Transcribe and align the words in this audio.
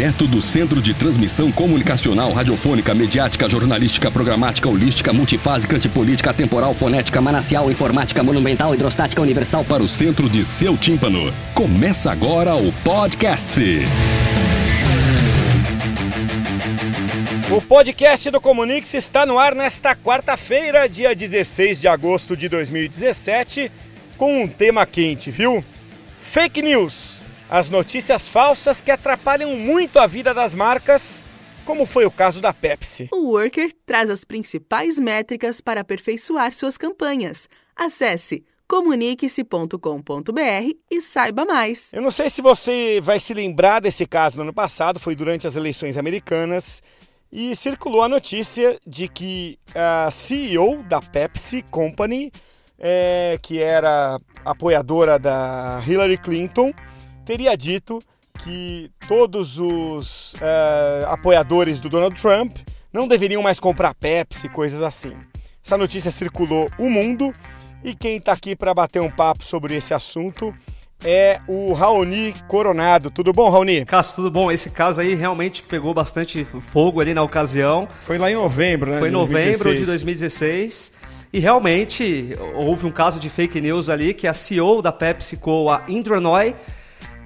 Direto 0.00 0.26
do 0.26 0.40
Centro 0.40 0.80
de 0.80 0.94
Transmissão 0.94 1.52
Comunicacional, 1.52 2.32
Radiofônica, 2.32 2.94
Mediática, 2.94 3.46
Jornalística, 3.46 4.10
Programática, 4.10 4.66
Holística, 4.66 5.12
Multifásica, 5.12 5.76
Antipolítica, 5.76 6.32
Temporal, 6.32 6.72
Fonética, 6.72 7.20
Manacial, 7.20 7.70
Informática, 7.70 8.22
Monumental, 8.22 8.74
Hidrostática, 8.74 9.20
Universal 9.20 9.62
para 9.62 9.82
o 9.82 9.86
centro 9.86 10.26
de 10.26 10.42
seu 10.42 10.74
tímpano. 10.74 11.30
Começa 11.52 12.10
agora 12.10 12.54
o 12.54 12.72
podcast. 12.82 13.60
O 17.54 17.60
podcast 17.60 18.30
do 18.30 18.40
Comunix 18.40 18.94
está 18.94 19.26
no 19.26 19.38
ar 19.38 19.54
nesta 19.54 19.94
quarta-feira, 19.94 20.88
dia 20.88 21.14
16 21.14 21.78
de 21.78 21.88
agosto 21.88 22.34
de 22.34 22.48
2017, 22.48 23.70
com 24.16 24.44
um 24.44 24.48
tema 24.48 24.86
quente, 24.86 25.30
viu? 25.30 25.62
Fake 26.22 26.62
News 26.62 27.19
as 27.50 27.68
notícias 27.68 28.28
falsas 28.28 28.80
que 28.80 28.92
atrapalham 28.92 29.56
muito 29.56 29.98
a 29.98 30.06
vida 30.06 30.32
das 30.32 30.54
marcas, 30.54 31.24
como 31.64 31.84
foi 31.84 32.06
o 32.06 32.10
caso 32.10 32.40
da 32.40 32.54
Pepsi. 32.54 33.08
O 33.12 33.32
Worker 33.32 33.72
traz 33.84 34.08
as 34.08 34.24
principais 34.24 35.00
métricas 35.00 35.60
para 35.60 35.80
aperfeiçoar 35.80 36.54
suas 36.54 36.78
campanhas. 36.78 37.48
Acesse 37.74 38.44
comunique-se.com.br 38.68 40.70
e 40.88 41.02
saiba 41.02 41.44
mais. 41.44 41.92
Eu 41.92 42.00
não 42.00 42.12
sei 42.12 42.30
se 42.30 42.40
você 42.40 43.00
vai 43.02 43.18
se 43.18 43.34
lembrar 43.34 43.80
desse 43.80 44.06
caso 44.06 44.36
no 44.36 44.42
ano 44.42 44.54
passado, 44.54 45.00
foi 45.00 45.16
durante 45.16 45.44
as 45.44 45.56
eleições 45.56 45.96
americanas, 45.96 46.80
e 47.32 47.56
circulou 47.56 48.04
a 48.04 48.08
notícia 48.08 48.78
de 48.86 49.08
que 49.08 49.58
a 49.74 50.08
CEO 50.12 50.84
da 50.84 51.02
Pepsi 51.02 51.64
Company, 51.68 52.30
é, 52.78 53.40
que 53.42 53.60
era 53.60 54.20
apoiadora 54.44 55.18
da 55.18 55.82
Hillary 55.84 56.16
Clinton, 56.16 56.72
teria 57.30 57.56
dito 57.56 58.00
que 58.42 58.90
todos 59.06 59.56
os 59.56 60.32
uh, 60.34 61.06
apoiadores 61.10 61.78
do 61.78 61.88
Donald 61.88 62.20
Trump 62.20 62.56
não 62.92 63.06
deveriam 63.06 63.40
mais 63.40 63.60
comprar 63.60 63.94
Pepsi, 63.94 64.48
coisas 64.48 64.82
assim. 64.82 65.12
Essa 65.64 65.78
notícia 65.78 66.10
circulou 66.10 66.68
o 66.76 66.90
mundo 66.90 67.32
e 67.84 67.94
quem 67.94 68.16
está 68.16 68.32
aqui 68.32 68.56
para 68.56 68.74
bater 68.74 69.00
um 69.00 69.08
papo 69.08 69.44
sobre 69.44 69.76
esse 69.76 69.94
assunto 69.94 70.52
é 71.04 71.38
o 71.46 71.72
Raoni 71.72 72.34
Coronado. 72.48 73.12
Tudo 73.12 73.32
bom, 73.32 73.48
Raoni? 73.48 73.84
Cássio, 73.84 74.16
tudo 74.16 74.30
bom? 74.32 74.50
Esse 74.50 74.68
caso 74.68 75.00
aí 75.00 75.14
realmente 75.14 75.62
pegou 75.62 75.94
bastante 75.94 76.44
fogo 76.44 77.00
ali 77.00 77.14
na 77.14 77.22
ocasião. 77.22 77.88
Foi 78.00 78.18
lá 78.18 78.28
em 78.28 78.34
novembro, 78.34 78.90
né? 78.90 78.98
Foi 78.98 79.08
em 79.08 79.12
novembro 79.12 79.72
de 79.72 79.86
2016. 79.86 80.94
E 81.32 81.38
realmente 81.38 82.32
houve 82.56 82.86
um 82.86 82.90
caso 82.90 83.20
de 83.20 83.30
fake 83.30 83.60
news 83.60 83.88
ali 83.88 84.14
que 84.14 84.26
a 84.26 84.34
CEO 84.34 84.82
da 84.82 84.90
PepsiCo, 84.90 85.70
a 85.70 85.84
Indra 85.86 86.20
Noy, 86.20 86.56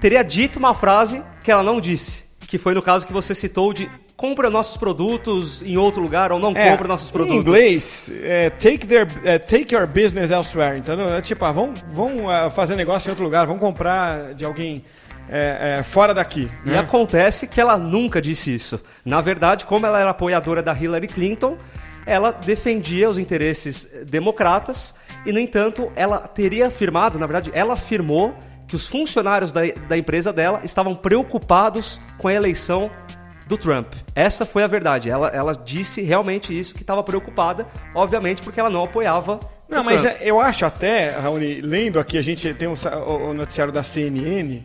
teria 0.01 0.23
dito 0.23 0.59
uma 0.59 0.75
frase 0.75 1.23
que 1.43 1.51
ela 1.51 1.63
não 1.63 1.81
disse, 1.81 2.25
que 2.41 2.59
foi 2.59 2.75
no 2.75 2.83
caso 2.83 3.07
que 3.07 3.13
você 3.13 3.35
citou 3.35 3.73
de 3.73 3.91
compra 4.17 4.49
nossos 4.49 4.77
produtos 4.77 5.63
em 5.63 5.77
outro 5.77 6.01
lugar 6.01 6.31
ou 6.31 6.39
não 6.39 6.53
é, 6.55 6.71
compra 6.71 6.87
nossos 6.87 7.11
produtos. 7.11 7.37
Em 7.37 7.41
inglês, 7.41 8.11
é, 8.23 8.49
take, 8.51 8.87
their, 8.87 9.07
é, 9.25 9.39
take 9.39 9.75
your 9.75 9.87
business 9.87 10.31
elsewhere. 10.31 10.79
Então, 10.79 11.01
é 11.15 11.21
tipo, 11.21 11.45
ah, 11.45 11.53
vão, 11.53 11.75
vão 11.89 12.27
uh, 12.27 12.51
fazer 12.51 12.77
negócio 12.77 13.09
em 13.09 13.11
outro 13.11 13.25
lugar, 13.25 13.47
vão 13.47 13.59
comprar 13.59 14.35
de 14.35 14.45
alguém 14.45 14.85
é, 15.29 15.79
é, 15.79 15.83
fora 15.83 16.15
daqui. 16.15 16.49
Né? 16.65 16.75
E 16.75 16.79
acontece 16.79 17.47
que 17.47 17.61
ela 17.61 17.77
nunca 17.77 18.21
disse 18.21 18.55
isso. 18.55 18.81
Na 19.05 19.21
verdade, 19.21 19.67
como 19.67 19.87
ela 19.87 20.01
era 20.01 20.11
apoiadora 20.11 20.63
da 20.63 20.73
Hillary 20.73 21.09
Clinton, 21.09 21.59
ela 22.07 22.31
defendia 22.31 23.09
os 23.09 23.19
interesses 23.19 23.91
democratas 24.07 24.95
e, 25.25 25.33
no 25.33 25.41
entanto, 25.41 25.91
ela 25.97 26.21
teria 26.21 26.69
afirmado, 26.69 27.19
na 27.19 27.27
verdade, 27.27 27.51
ela 27.55 27.75
afirmou 27.75 28.35
que 28.75 28.77
os 28.77 28.89
funcionários 28.89 29.53
da, 29.53 29.61
da 29.89 29.97
empresa 29.97 30.33
dela 30.33 30.61
estavam 30.65 30.97
preocupados 30.97 32.01
com 32.19 32.27
a 32.27 32.35
eleição 32.35 32.91
do 33.47 33.57
Trump. 33.57 33.93
Essa 34.15 34.45
foi 34.45 34.65
a 34.65 34.67
verdade. 34.67 35.09
Ela, 35.09 35.29
ela 35.29 35.55
disse 35.55 36.03
realmente 36.03 36.59
isso, 36.59 36.75
que 36.75 36.83
estava 36.83 37.03
preocupada, 37.05 37.69
obviamente, 37.95 38.43
porque 38.43 38.59
ela 38.59 38.71
não 38.71 38.83
apoiava. 38.83 39.39
Não, 39.69 39.85
mas 39.85 40.05
é, 40.05 40.19
eu 40.23 40.41
acho 40.41 40.67
até, 40.67 41.11
Raoni, 41.11 41.61
lendo 41.61 42.01
aqui, 42.01 42.19
a 42.19 42.23
gente 42.23 42.53
tem 42.55 42.67
o, 42.67 42.75
o 43.07 43.33
noticiário 43.33 43.73
da 43.73 43.85
CNN, 43.85 44.63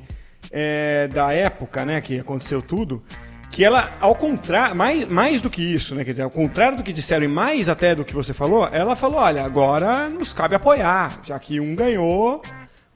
é, 0.52 1.08
da 1.08 1.32
época, 1.32 1.86
né, 1.86 2.02
que 2.02 2.20
aconteceu 2.20 2.62
tudo, 2.64 3.04
que 3.52 3.64
ela, 3.64 3.96
ao 4.00 4.16
contrário, 4.16 4.76
mais, 4.76 5.08
mais 5.08 5.42
do 5.42 5.50
que 5.50 5.62
isso, 5.62 5.94
né, 5.94 6.04
quer 6.04 6.12
dizer, 6.12 6.24
ao 6.24 6.32
contrário 6.32 6.78
do 6.78 6.84
que 6.84 6.94
disseram 6.94 7.26
e 7.26 7.28
mais 7.28 7.70
até 7.70 7.94
do 7.94 8.04
que 8.04 8.14
você 8.14 8.34
falou, 8.34 8.68
ela 8.72 8.96
falou: 8.96 9.20
olha, 9.20 9.44
agora 9.44 10.10
nos 10.10 10.34
cabe 10.34 10.56
apoiar, 10.56 11.20
já 11.24 11.38
que 11.38 11.60
um 11.60 11.76
ganhou 11.76 12.42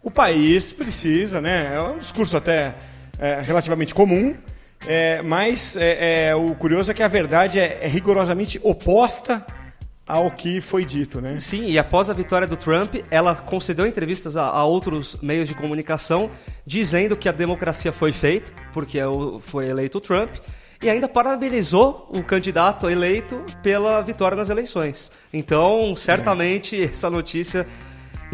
o 0.03 0.11
país 0.11 0.73
precisa, 0.73 1.39
né? 1.39 1.73
É 1.75 1.81
um 1.81 1.97
discurso 1.97 2.35
até 2.35 2.75
é, 3.17 3.39
relativamente 3.41 3.95
comum, 3.95 4.35
é, 4.85 5.21
mas 5.21 5.77
é, 5.77 6.27
é, 6.27 6.35
o 6.35 6.53
curioso 6.55 6.91
é 6.91 6.93
que 6.93 7.01
a 7.01 7.07
verdade 7.07 7.57
é, 7.57 7.79
é, 7.81 7.87
rigorosamente 7.87 8.59
oposta 8.61 9.45
ao 10.05 10.29
que 10.29 10.59
foi 10.59 10.83
dito, 10.83 11.21
né? 11.21 11.39
Sim, 11.39 11.69
e 11.69 11.79
após 11.79 12.09
a 12.09 12.13
vitória 12.13 12.45
do 12.45 12.57
Trump, 12.57 12.95
ela 13.09 13.33
concedeu 13.33 13.87
entrevistas 13.87 14.35
a, 14.35 14.43
a 14.43 14.65
outros 14.65 15.17
meios 15.21 15.47
de 15.47 15.55
comunicação 15.55 16.29
dizendo 16.65 17.15
que 17.15 17.29
a 17.29 17.31
democracia 17.31 17.93
foi 17.93 18.11
feita, 18.11 18.51
porque 18.73 18.99
é 18.99 19.05
foi 19.39 19.69
eleito 19.69 19.99
o 19.99 20.01
Trump, 20.01 20.31
e 20.81 20.89
ainda 20.89 21.07
parabenizou 21.07 22.09
o 22.13 22.21
candidato 22.21 22.89
eleito 22.89 23.41
pela 23.61 24.01
vitória 24.01 24.35
nas 24.35 24.49
eleições. 24.49 25.09
Então, 25.31 25.95
certamente, 25.95 26.83
essa 26.83 27.09
notícia 27.09 27.65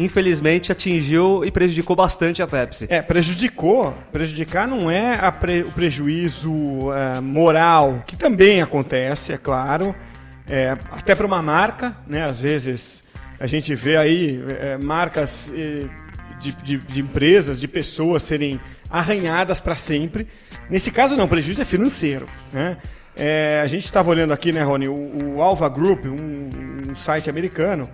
infelizmente 0.04 0.72
atingiu 0.72 1.44
e 1.44 1.50
prejudicou 1.50 1.94
bastante 1.94 2.42
a 2.42 2.46
Pepsi. 2.46 2.86
É, 2.88 3.02
prejudicou. 3.02 3.94
Prejudicar 4.12 4.66
não 4.66 4.90
é 4.90 5.30
pre, 5.30 5.62
o 5.62 5.70
prejuízo 5.70 6.52
uh, 6.52 7.22
moral, 7.22 8.02
que 8.06 8.16
também 8.16 8.62
acontece, 8.62 9.32
é 9.32 9.38
claro. 9.38 9.94
É, 10.48 10.76
até 10.90 11.14
para 11.14 11.26
uma 11.26 11.40
marca, 11.40 11.96
né? 12.06 12.24
Às 12.24 12.40
vezes 12.40 13.02
a 13.38 13.46
gente 13.46 13.74
vê 13.74 13.96
aí 13.96 14.42
é, 14.48 14.76
marcas 14.78 15.52
é, 15.54 15.86
de, 16.40 16.52
de, 16.52 16.76
de, 16.78 17.00
empresas, 17.00 17.60
de 17.60 17.68
pessoas 17.68 18.22
serem 18.22 18.60
arranhadas 18.90 19.60
para 19.60 19.76
sempre. 19.76 20.26
Nesse 20.68 20.90
caso, 20.90 21.16
não, 21.16 21.26
o 21.26 21.28
prejuízo 21.28 21.62
é 21.62 21.64
financeiro. 21.64 22.28
Né? 22.52 22.76
É, 23.16 23.60
a 23.62 23.66
gente 23.66 23.84
estava 23.84 24.10
olhando 24.10 24.32
aqui, 24.32 24.52
né, 24.52 24.62
Rony, 24.62 24.88
o, 24.88 25.36
o 25.36 25.42
Alva 25.42 25.68
Group, 25.68 26.04
um, 26.06 26.90
um 26.90 26.96
site 26.96 27.30
americano, 27.30 27.88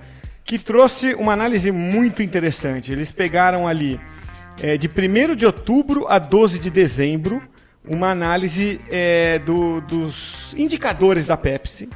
que 0.47 0.59
trouxe 0.59 1.13
uma 1.15 1.33
análise 1.33 1.73
muito 1.73 2.23
interessante. 2.23 2.93
Eles 2.93 3.11
pegaram 3.11 3.67
ali 3.67 4.01
é, 4.63 4.77
de 4.77 4.89
1 4.89 5.35
de 5.35 5.45
outubro 5.45 6.07
a 6.09 6.21
12 6.21 6.61
de 6.61 6.71
dezembro 6.71 7.43
uma 7.85 8.11
análise 8.11 8.81
é, 8.91 9.39
do, 9.41 9.81
dos 9.81 10.55
indicadores 10.57 11.27
da 11.27 11.37
Pepsi 11.37 11.89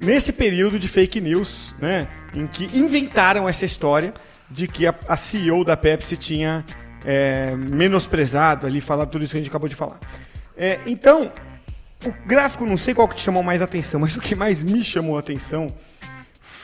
nesse 0.00 0.32
período 0.32 0.78
de 0.78 0.88
fake 0.88 1.20
news, 1.20 1.74
né, 1.78 2.08
em 2.34 2.46
que 2.46 2.64
inventaram 2.76 3.48
essa 3.48 3.64
história 3.64 4.14
de 4.50 4.66
que 4.66 4.86
a, 4.86 4.94
a 5.06 5.16
CEO 5.16 5.64
da 5.64 5.76
Pepsi 5.76 6.16
tinha 6.16 6.64
é, 7.04 7.54
menosprezado 7.54 8.66
ali, 8.66 8.80
falado 8.80 9.10
tudo 9.10 9.24
isso 9.24 9.32
que 9.32 9.38
a 9.38 9.40
gente 9.40 9.50
acabou 9.50 9.68
de 9.68 9.76
falar. 9.76 10.00
É, 10.56 10.80
então, 10.86 11.30
o 12.04 12.12
gráfico, 12.26 12.64
não 12.64 12.78
sei 12.78 12.94
qual 12.94 13.06
que 13.06 13.14
te 13.14 13.22
chamou 13.22 13.42
mais 13.42 13.60
atenção, 13.60 14.00
mas 14.00 14.16
o 14.16 14.20
que 14.20 14.34
mais 14.34 14.62
me 14.62 14.82
chamou 14.82 15.16
a 15.16 15.20
atenção 15.20 15.68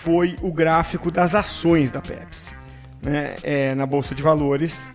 foi 0.07 0.37
o 0.41 0.53
gráfico 0.53 1.11
das 1.11 1.35
ações 1.35 1.91
da 1.91 2.01
Pepsi 2.01 2.55
né, 3.03 3.35
é, 3.43 3.75
na 3.75 3.85
Bolsa 3.85 4.15
de 4.15 4.23
Valores, 4.23 4.93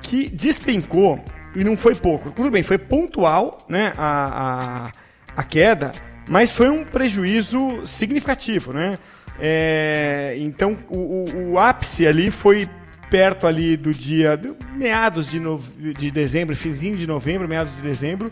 que 0.00 0.28
despencou 0.30 1.18
e 1.56 1.64
não 1.64 1.76
foi 1.76 1.96
pouco. 1.96 2.30
Tudo 2.30 2.48
bem, 2.48 2.62
foi 2.62 2.78
pontual 2.78 3.58
né, 3.68 3.92
a, 3.98 4.92
a, 5.34 5.40
a 5.40 5.42
queda, 5.42 5.90
mas 6.30 6.52
foi 6.52 6.68
um 6.68 6.84
prejuízo 6.84 7.84
significativo. 7.84 8.72
Né? 8.72 8.94
É, 9.40 10.36
então, 10.38 10.78
o, 10.88 11.24
o, 11.24 11.50
o, 11.54 11.58
ápice 11.58 12.06
ali 12.06 12.30
foi 12.30 12.68
perto 13.10 13.48
ali 13.48 13.76
do 13.76 13.92
dia, 13.92 14.40
meados 14.76 15.28
de, 15.28 15.40
no, 15.40 15.58
de 15.58 16.08
dezembro, 16.12 16.54
finzinho 16.54 16.96
de 16.96 17.08
novembro, 17.08 17.48
meados 17.48 17.74
de 17.74 17.82
dezembro, 17.82 18.30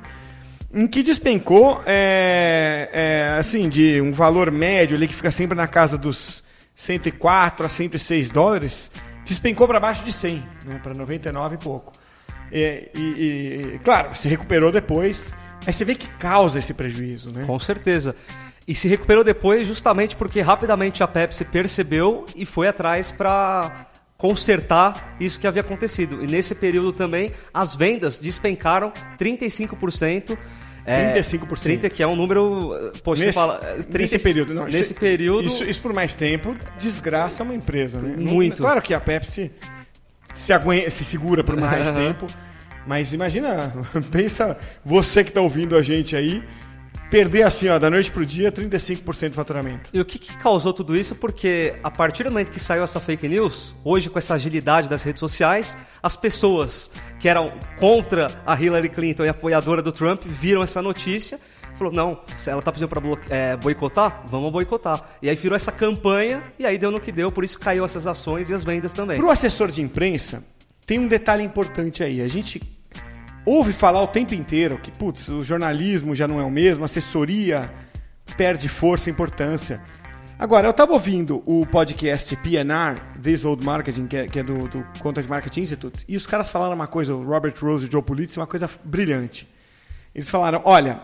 em 0.73 0.87
que 0.87 1.03
despencou, 1.03 1.83
é, 1.85 2.89
é, 2.93 3.39
assim, 3.39 3.69
de 3.69 4.01
um 4.01 4.13
valor 4.13 4.51
médio 4.51 4.97
ali 4.97 5.09
que 5.09 5.15
fica 5.15 5.31
sempre 5.31 5.57
na 5.57 5.67
casa 5.67 5.99
dos 5.99 6.43
104 6.75 7.67
a 7.67 7.69
106 7.69 8.31
dólares, 8.31 8.91
despencou 9.25 9.67
para 9.67 9.81
baixo 9.81 10.05
de 10.05 10.13
100, 10.13 10.43
né, 10.65 10.81
para 10.83 10.95
99 10.95 11.55
e 11.55 11.59
pouco. 11.59 11.93
E, 12.53 12.89
e, 12.95 13.75
e, 13.75 13.79
claro, 13.81 14.17
se 14.17 14.29
recuperou 14.29 14.73
depois, 14.73 15.35
aí 15.67 15.73
você 15.73 15.85
vê 15.85 15.95
que 15.95 16.09
causa 16.19 16.59
esse 16.59 16.75
prejuízo, 16.75 17.33
né? 17.33 17.45
Com 17.47 17.59
certeza. 17.59 18.15
E 18.67 18.75
se 18.75 18.89
recuperou 18.89 19.25
depois 19.25 19.67
justamente 19.67 20.17
porque 20.17 20.41
rapidamente 20.41 21.03
a 21.03 21.09
Pepsi 21.09 21.45
percebeu 21.45 22.27
e 22.37 22.47
foi 22.47 22.69
atrás 22.69 23.11
para 23.11 23.90
consertar 24.21 25.17
isso 25.19 25.41
que 25.41 25.47
havia 25.47 25.63
acontecido. 25.63 26.23
E 26.23 26.27
nesse 26.27 26.55
período 26.55 26.93
também 26.93 27.33
as 27.53 27.75
vendas 27.75 28.19
despencaram 28.19 28.93
35%. 29.19 30.37
É, 30.85 31.13
35%. 31.13 31.63
30, 31.63 31.91
que 31.91 32.03
é 32.03 32.07
um 32.07 32.15
número. 32.15 32.93
Poxa, 33.03 33.25
nesse, 33.25 33.39
fala, 33.39 33.59
30, 33.59 33.99
nesse 33.99 34.19
período, 34.19 34.55
não. 34.55 34.65
Nesse 34.65 34.79
isso, 34.93 34.95
período. 34.95 35.47
Isso, 35.47 35.65
isso, 35.65 35.81
por 35.81 35.93
mais 35.93 36.15
tempo 36.15 36.57
desgraça 36.79 37.43
uma 37.43 37.55
empresa, 37.55 38.01
né? 38.01 38.15
Muito. 38.17 38.63
Claro 38.63 38.83
que 38.83 38.93
a 38.93 39.01
Pepsi 39.01 39.51
se, 40.33 40.53
aguenta, 40.53 40.91
se 40.91 41.05
segura 41.05 41.43
por 41.43 41.57
mais 41.57 41.91
tempo. 41.93 42.27
Mas 42.87 43.13
imagina, 43.13 43.73
pensa 44.11 44.57
você 44.85 45.23
que 45.23 45.31
está 45.31 45.41
ouvindo 45.41 45.77
a 45.77 45.83
gente 45.83 46.17
aí, 46.17 46.43
perder 47.11 47.43
assim, 47.43 47.69
ó, 47.69 47.79
da 47.79 47.91
noite 47.91 48.11
pro 48.11 48.25
dia, 48.25 48.53
35% 48.53 49.31
do 49.31 49.35
faturamento. 49.35 49.91
E 49.93 50.01
o 50.01 50.05
que, 50.05 50.19
que, 50.19 50.37
causou 50.39 50.73
tudo 50.73 50.97
isso? 50.97 51.15
Porque 51.17 51.75
a 51.83 51.91
partir 51.91 52.25
do 52.25 52.31
momento 52.31 52.51
que 52.51 52.61
saiu 52.61 52.85
essa 52.85 53.01
fake 53.01 53.29
news, 53.29 53.75
hoje 53.85 54.09
com 54.09 54.19
essa 54.19 54.35
agilidade 54.35 54.89
das 54.89 55.03
redes 55.03 55.19
sociais, 55.19 55.77
as 56.03 56.15
pessoas 56.15 56.91
que 57.19 57.29
eram 57.29 57.53
contra 57.79 58.31
a 58.47 58.61
Hillary 58.61 58.89
Clinton 58.89 59.25
e 59.25 59.29
apoiadora 59.29 59.83
do 59.83 59.91
Trump 59.91 60.23
viram 60.25 60.63
essa 60.63 60.81
notícia 60.81 61.39
falou, 61.81 61.93
não, 61.95 62.21
se 62.37 62.51
ela 62.51 62.61
tá 62.61 62.71
pedindo 62.71 62.89
para 62.89 63.01
é, 63.31 63.57
boicotar, 63.57 64.25
vamos 64.27 64.53
boicotar. 64.53 65.03
E 65.23 65.31
aí 65.31 65.37
virou 65.37 65.57
essa 65.57 65.73
campanha 65.73 66.43
e 66.59 66.67
aí 66.67 66.77
deu 66.77 66.91
no 66.91 67.01
que 67.01 67.11
deu, 67.11 67.33
por 67.33 67.43
isso 67.43 67.59
caiu 67.59 67.87
essas 67.87 68.07
ações 68.07 68.51
e 68.51 68.55
as 68.55 68.63
vendas 68.63 68.93
também. 68.93 69.17
Para 69.17 69.27
o 69.27 69.31
assessor 69.31 69.71
de 69.71 69.81
imprensa, 69.81 70.45
tem 70.85 70.99
um 70.99 71.09
detalhe 71.09 71.43
importante 71.43 72.03
aí. 72.03 72.21
A 72.21 72.29
gente 72.29 72.61
ouve 73.45 73.73
falar 73.73 74.03
o 74.03 74.09
tempo 74.09 74.35
inteiro 74.35 74.79
que, 74.79 74.91
putz, 74.91 75.29
o 75.29 75.43
jornalismo 75.43 76.15
já 76.15 76.29
não 76.29 76.41
é 76.41 76.45
o 76.45 76.51
mesmo, 76.51 76.85
a 76.85 76.87
assessoria 76.87 77.73
perde 78.37 78.69
força 78.69 79.09
e 79.09 79.13
importância. 79.13 79.81
Agora, 80.39 80.67
eu 80.67 80.71
estava 80.71 80.93
ouvindo 80.93 81.43
o 81.45 81.67
podcast 81.67 82.35
PNR, 82.37 82.99
This 83.23 83.45
Old 83.45 83.63
Marketing, 83.63 84.07
que 84.07 84.17
é, 84.17 84.27
que 84.27 84.39
é 84.39 84.43
do, 84.43 84.67
do 84.69 84.87
Content 84.99 85.29
Marketing 85.29 85.61
Institute, 85.61 86.05
e 86.09 86.17
os 86.17 86.27
caras 86.27 86.51
falaram 86.51 86.75
uma 86.75 86.87
coisa, 86.87 87.15
o 87.15 87.23
Robert 87.23 87.55
Rose 87.61 87.85
e 87.85 87.89
o 87.89 87.93
Joe 87.93 88.03
Pulitz, 88.03 88.37
uma 88.37 88.47
coisa 88.47 88.69
brilhante. 88.83 89.47
Eles 90.15 90.31
falaram, 90.31 90.63
olha, 90.65 91.03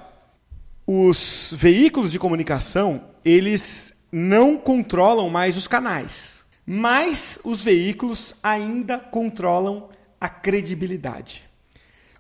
os 0.87 1.53
veículos 1.55 2.13
de 2.13 2.19
comunicação, 2.19 3.05
eles 3.25 3.93
não 4.11 4.57
controlam 4.57 5.29
mais 5.29 5.57
os 5.57 5.69
canais, 5.69 6.45
mas 6.65 7.39
os 7.45 7.63
veículos 7.63 8.35
ainda 8.43 8.99
controlam 8.99 9.91
a 10.19 10.29
credibilidade. 10.29 11.46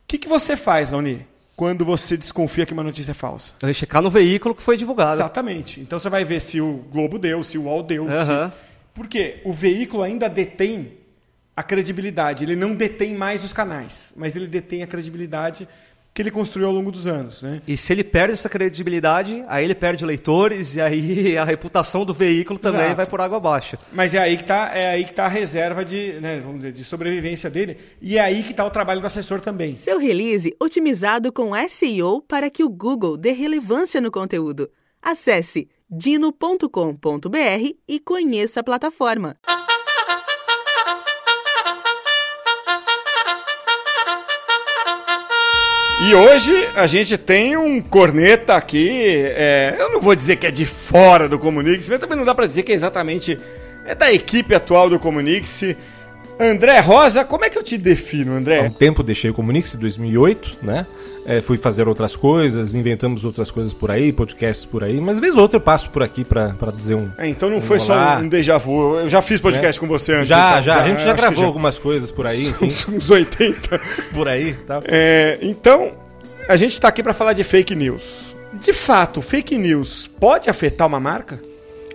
O 0.07 0.09
que, 0.09 0.19
que 0.19 0.29
você 0.29 0.57
faz, 0.57 0.89
Launi, 0.89 1.27
quando 1.57 1.85
você 1.85 2.17
desconfia 2.17 2.65
que 2.65 2.73
uma 2.73 2.85
notícia 2.85 3.11
é 3.11 3.15
falsa? 3.15 3.55
Eu 3.61 3.75
checar 3.75 4.01
no 4.01 4.09
veículo 4.09 4.55
que 4.55 4.63
foi 4.63 4.77
divulgado. 4.77 5.15
Exatamente. 5.15 5.81
Então 5.81 5.99
você 5.99 6.09
vai 6.09 6.25
ver 6.25 6.41
se 6.41 6.61
o 6.61 6.85
Globo 6.93 7.19
deu, 7.19 7.43
se 7.43 7.59
o 7.59 7.65
UOL 7.65 7.83
deu. 7.83 8.05
Uhum. 8.05 8.11
Se... 8.11 8.53
Porque 8.95 9.41
o 9.45 9.53
veículo 9.53 10.05
ainda 10.05 10.29
detém 10.29 10.93
a 11.57 11.63
credibilidade. 11.63 12.45
Ele 12.45 12.55
não 12.55 12.73
detém 12.73 13.17
mais 13.17 13.43
os 13.43 13.53
canais, 13.53 14.15
mas 14.17 14.37
ele 14.37 14.47
detém 14.47 14.85
a 14.85 14.87
credibilidade 14.87 15.67
que 16.17 16.23
ele 16.23 16.31
construiu 16.31 16.67
ao 16.67 16.73
longo 16.73 16.91
dos 16.91 17.07
anos. 17.07 17.43
Né? 17.43 17.61
E 17.69 17.77
se 17.77 17.93
ele 17.93 18.03
perde 18.03 18.33
essa 18.33 18.49
credibilidade, 18.49 19.45
aí 19.47 19.67
ele 19.67 19.75
perde 19.75 20.03
leitores 20.03 20.75
e 20.75 20.81
aí 20.81 21.37
a 21.37 21.45
reputação 21.45 22.07
do 22.07 22.15
veículo 22.15 22.59
também 22.59 22.81
Exato. 22.81 22.97
vai 22.97 23.07
por 23.07 23.21
água 23.21 23.37
abaixo. 23.37 23.77
Mas 23.93 24.15
é 24.15 24.19
aí 24.19 24.35
que 24.35 24.43
está 24.43 24.75
é 24.75 24.93
aí 24.93 25.05
que 25.05 25.13
tá 25.13 25.27
a 25.27 25.29
reserva 25.29 25.85
de, 25.85 26.19
né, 26.23 26.41
vamos 26.41 26.57
dizer, 26.57 26.73
de 26.73 26.83
sobrevivência 26.85 27.51
dele 27.51 27.77
e 28.01 28.17
é 28.17 28.23
aí 28.23 28.43
que 28.43 28.53
está 28.53 28.65
o 28.65 28.71
trabalho 28.71 29.03
do 29.03 29.07
assessor 29.07 29.43
também. 29.43 29.77
Seu 29.77 29.99
release 29.99 30.57
otimizado 30.59 31.31
com 31.31 31.51
SEO 31.69 32.23
para 32.23 32.49
que 32.49 32.65
o 32.65 32.71
Google 32.71 33.19
dê 33.19 33.33
relevância 33.33 34.01
no 34.01 34.11
conteúdo. 34.11 34.71
Acesse 35.03 35.69
dino.com.br 35.91 36.67
e 37.87 38.01
conheça 38.01 38.61
a 38.61 38.65
plataforma. 38.65 39.37
E 45.99 46.15
hoje 46.15 46.53
a 46.75 46.87
gente 46.87 47.17
tem 47.17 47.57
um 47.57 47.81
corneta 47.81 48.55
aqui, 48.55 48.89
é, 48.91 49.75
eu 49.79 49.91
não 49.91 50.01
vou 50.01 50.15
dizer 50.15 50.37
que 50.37 50.47
é 50.47 50.51
de 50.51 50.67
fora 50.67 51.27
do 51.27 51.39
Comunix, 51.39 51.89
mas 51.89 51.99
também 51.99 52.19
não 52.19 52.25
dá 52.25 52.35
para 52.35 52.47
dizer 52.47 52.65
que 52.65 52.73
é 52.73 52.75
exatamente 52.75 53.39
é 53.87 53.95
da 53.95 54.13
equipe 54.13 54.55
atual 54.55 54.91
do 54.91 54.99
Comunix. 54.99 55.63
André 56.39 56.81
Rosa, 56.81 57.25
como 57.25 57.47
é 57.47 57.51
que 57.51 57.57
eu 57.57 57.63
te 57.63 57.79
defino, 57.79 58.35
André? 58.35 58.59
Há 58.59 58.63
um 58.65 58.71
tempo 58.71 59.03
deixei 59.03 59.31
o 59.31 59.35
Comunix, 59.35 59.75
em 59.75 59.79
2008, 59.79 60.59
né? 60.63 60.87
É, 61.29 61.41
fui 61.41 61.59
fazer 61.59 61.89
outras 61.89 62.15
coisas, 62.15 62.73
inventamos 62.73 63.25
outras 63.25 63.51
coisas 63.51 63.73
por 63.73 63.91
aí, 63.91 64.13
podcasts 64.13 64.65
por 64.65 64.85
aí, 64.85 65.01
mas 65.01 65.19
vez 65.19 65.35
ou 65.35 65.43
outra 65.43 65.57
eu 65.57 65.61
passo 65.61 65.91
por 65.91 66.01
aqui 66.01 66.25
para 66.25 66.55
dizer 66.73 66.95
um. 66.95 67.11
É, 67.19 67.27
então 67.27 67.51
não 67.51 67.59
um 67.59 67.61
foi 67.61 67.79
olá. 67.79 68.17
só 68.17 68.23
um 68.23 68.29
déjà 68.29 68.59
vu. 68.59 69.01
Eu 69.01 69.09
já 69.09 69.21
fiz 69.21 69.41
podcast 69.41 69.77
é. 69.77 69.81
com 69.81 69.89
você 69.89 70.13
antes. 70.13 70.29
Já, 70.29 70.51
então, 70.51 70.63
já, 70.63 70.75
já, 70.77 70.83
A 70.85 70.89
gente 70.89 71.03
já 71.03 71.13
gravou 71.15 71.41
já... 71.41 71.47
algumas 71.47 71.77
coisas 71.77 72.13
por 72.13 72.29
aí. 72.29 72.47
Enfim. 72.47 72.67
Uns 72.95 73.11
80. 73.11 73.81
por 74.15 74.29
aí. 74.29 74.55
Tal. 74.67 74.81
É, 74.85 75.39
então, 75.43 75.95
a 76.49 76.55
gente 76.55 76.73
está 76.73 76.87
aqui 76.87 77.03
para 77.03 77.13
falar 77.13 77.33
de 77.33 77.43
fake 77.43 77.75
news. 77.75 78.37
De 78.55 78.73
fato, 78.73 79.21
fake 79.21 79.59
news 79.59 80.09
pode 80.21 80.49
afetar 80.49 80.87
uma 80.87 81.01
marca? 81.01 81.41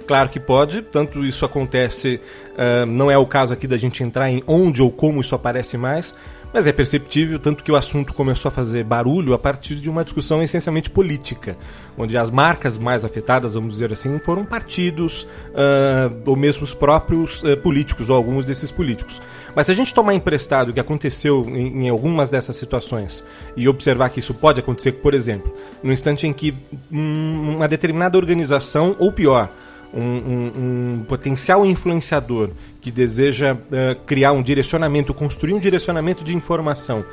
Claro 0.05 0.27
que 0.29 0.41
pode, 0.41 0.81
tanto 0.81 1.23
isso 1.23 1.45
acontece, 1.45 2.19
uh, 2.53 2.85
não 2.85 3.09
é 3.09 3.17
o 3.17 3.25
caso 3.25 3.53
aqui 3.53 3.65
da 3.65 3.77
gente 3.77 4.03
entrar 4.03 4.29
em 4.29 4.43
onde 4.45 4.81
ou 4.81 4.91
como 4.91 5.21
isso 5.21 5.33
aparece 5.33 5.77
mais, 5.77 6.13
mas 6.53 6.67
é 6.67 6.71
perceptível, 6.71 7.39
tanto 7.39 7.63
que 7.63 7.71
o 7.71 7.75
assunto 7.75 8.13
começou 8.13 8.49
a 8.49 8.51
fazer 8.51 8.83
barulho 8.83 9.33
a 9.33 9.39
partir 9.39 9.75
de 9.75 9.89
uma 9.89 10.03
discussão 10.03 10.43
essencialmente 10.43 10.89
política, 10.89 11.57
onde 11.97 12.17
as 12.17 12.29
marcas 12.29 12.77
mais 12.77 13.05
afetadas, 13.05 13.53
vamos 13.53 13.73
dizer 13.73 13.93
assim, 13.93 14.19
foram 14.19 14.43
partidos 14.43 15.23
uh, 15.23 16.21
ou 16.25 16.35
mesmo 16.35 16.63
os 16.63 16.73
próprios 16.73 17.41
uh, 17.43 17.57
políticos, 17.57 18.09
ou 18.09 18.15
alguns 18.15 18.45
desses 18.45 18.71
políticos. 18.71 19.21
Mas 19.55 19.65
se 19.65 19.71
a 19.71 19.75
gente 19.75 19.93
tomar 19.93 20.13
emprestado 20.13 20.69
o 20.69 20.73
que 20.73 20.79
aconteceu 20.79 21.43
em, 21.47 21.85
em, 21.85 21.89
algumas 21.89 22.29
dessas 22.29 22.55
situações 22.55 23.23
e 23.55 23.67
observar 23.67 24.09
que 24.09 24.19
isso 24.19 24.33
pode 24.33 24.59
acontecer, 24.59 24.93
por 24.93 25.13
exemplo, 25.13 25.53
no 25.83 25.91
instante 25.91 26.25
em 26.25 26.33
que 26.33 26.53
um, 26.91 27.55
uma 27.55 27.67
determinada 27.67 28.17
organização, 28.17 28.95
ou 28.97 29.11
pior, 29.11 29.49
um, 29.93 31.01
um, 31.01 31.05
potencial 31.07 31.65
influenciador 31.65 32.49
que 32.79 32.91
deseja 32.91 33.53
uh, 33.53 33.99
criar 34.05 34.31
um 34.31 34.41
direcionamento, 34.41 35.13
construir 35.13 35.53
um 35.53 35.59
direcionamento 35.59 36.23
de 36.23 36.35
informação, 36.35 37.03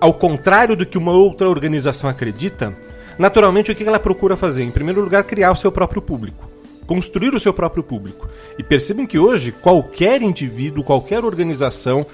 ao 0.00 0.12
contrário 0.12 0.76
do 0.76 0.84
que 0.84 0.98
uma 0.98 1.12
outra 1.12 1.48
organização 1.48 2.08
acredita, 2.10 2.76
naturalmente 3.18 3.70
o 3.70 3.74
que 3.74 3.84
ela 3.84 3.98
procura 3.98 4.36
fazer? 4.36 4.64
Em 4.64 4.70
primeiro 4.70 5.00
lugar, 5.00 5.24
criar 5.24 5.52
o 5.52 5.56
seu 5.56 5.72
próprio 5.72 6.02
público. 6.02 6.50
Construir 6.86 7.34
o 7.34 7.40
seu 7.40 7.52
próprio 7.52 7.82
público. 7.82 8.28
E 8.58 8.62
percebam 8.62 9.06
que 9.06 9.18
hoje 9.18 9.50
qualquer 9.50 10.22
indivíduo, 10.22 10.84
qualquer 10.84 11.24
organização 11.24 12.06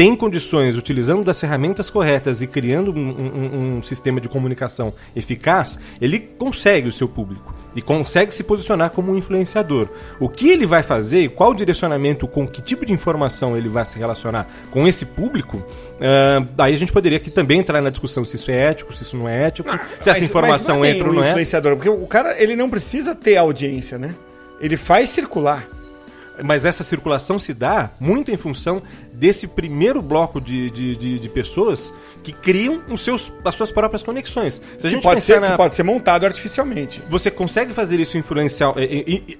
tem 0.00 0.16
condições, 0.16 0.78
utilizando 0.78 1.22
das 1.22 1.38
ferramentas 1.38 1.90
corretas 1.90 2.40
e 2.40 2.46
criando 2.46 2.90
um, 2.90 3.10
um, 3.10 3.76
um, 3.76 3.82
sistema 3.82 4.18
de 4.18 4.30
comunicação 4.30 4.94
eficaz, 5.14 5.78
ele 6.00 6.18
consegue 6.18 6.88
o 6.88 6.92
seu 6.92 7.06
público 7.06 7.54
e 7.76 7.82
consegue 7.82 8.32
se 8.32 8.42
posicionar 8.44 8.92
como 8.92 9.12
um 9.12 9.18
influenciador. 9.18 9.90
O 10.18 10.26
que 10.26 10.48
ele 10.48 10.64
vai 10.64 10.82
fazer, 10.82 11.28
qual 11.32 11.52
direcionamento, 11.52 12.26
com 12.26 12.48
que 12.48 12.62
tipo 12.62 12.86
de 12.86 12.94
informação 12.94 13.58
ele 13.58 13.68
vai 13.68 13.84
se 13.84 13.98
relacionar 13.98 14.48
com 14.70 14.88
esse 14.88 15.04
público, 15.04 15.58
uh, 15.58 16.48
aí 16.56 16.72
a 16.72 16.78
gente 16.78 16.92
poderia 16.92 17.18
aqui 17.18 17.30
também 17.30 17.58
entrar 17.58 17.82
na 17.82 17.90
discussão 17.90 18.24
se 18.24 18.36
isso 18.36 18.50
é 18.50 18.70
ético, 18.70 18.94
se 18.94 19.02
isso 19.02 19.18
não 19.18 19.28
é 19.28 19.48
ético, 19.48 19.68
não, 19.68 19.78
se 20.00 20.08
essa 20.08 20.24
informação 20.24 20.82
entra 20.82 21.08
ou 21.08 21.12
não 21.12 21.22
é. 21.22 21.28
influenciador, 21.28 21.76
porque 21.76 21.90
o 21.90 22.06
cara 22.06 22.42
ele 22.42 22.56
não 22.56 22.70
precisa 22.70 23.14
ter 23.14 23.36
audiência, 23.36 23.98
né? 23.98 24.14
Ele 24.62 24.78
faz 24.78 25.10
circular. 25.10 25.62
Mas 26.44 26.64
essa 26.64 26.82
circulação 26.82 27.38
se 27.38 27.54
dá 27.54 27.90
muito 27.98 28.30
em 28.30 28.36
função 28.36 28.82
desse 29.12 29.46
primeiro 29.46 30.00
bloco 30.00 30.40
de, 30.40 30.70
de, 30.70 30.96
de, 30.96 31.18
de 31.18 31.28
pessoas 31.28 31.92
que 32.22 32.32
criam 32.32 32.82
os 32.88 33.02
seus, 33.02 33.32
as 33.44 33.54
suas 33.54 33.70
próprias 33.70 34.02
conexões. 34.02 34.62
Se 34.78 34.88
que, 34.88 35.00
pode 35.00 35.20
ser, 35.20 35.40
na... 35.40 35.50
que 35.50 35.56
pode 35.56 35.74
ser 35.74 35.82
montado 35.82 36.24
artificialmente. 36.24 37.02
Você 37.08 37.30
consegue 37.30 37.72
fazer 37.72 37.98
isso 38.00 38.16
influenciar 38.16 38.74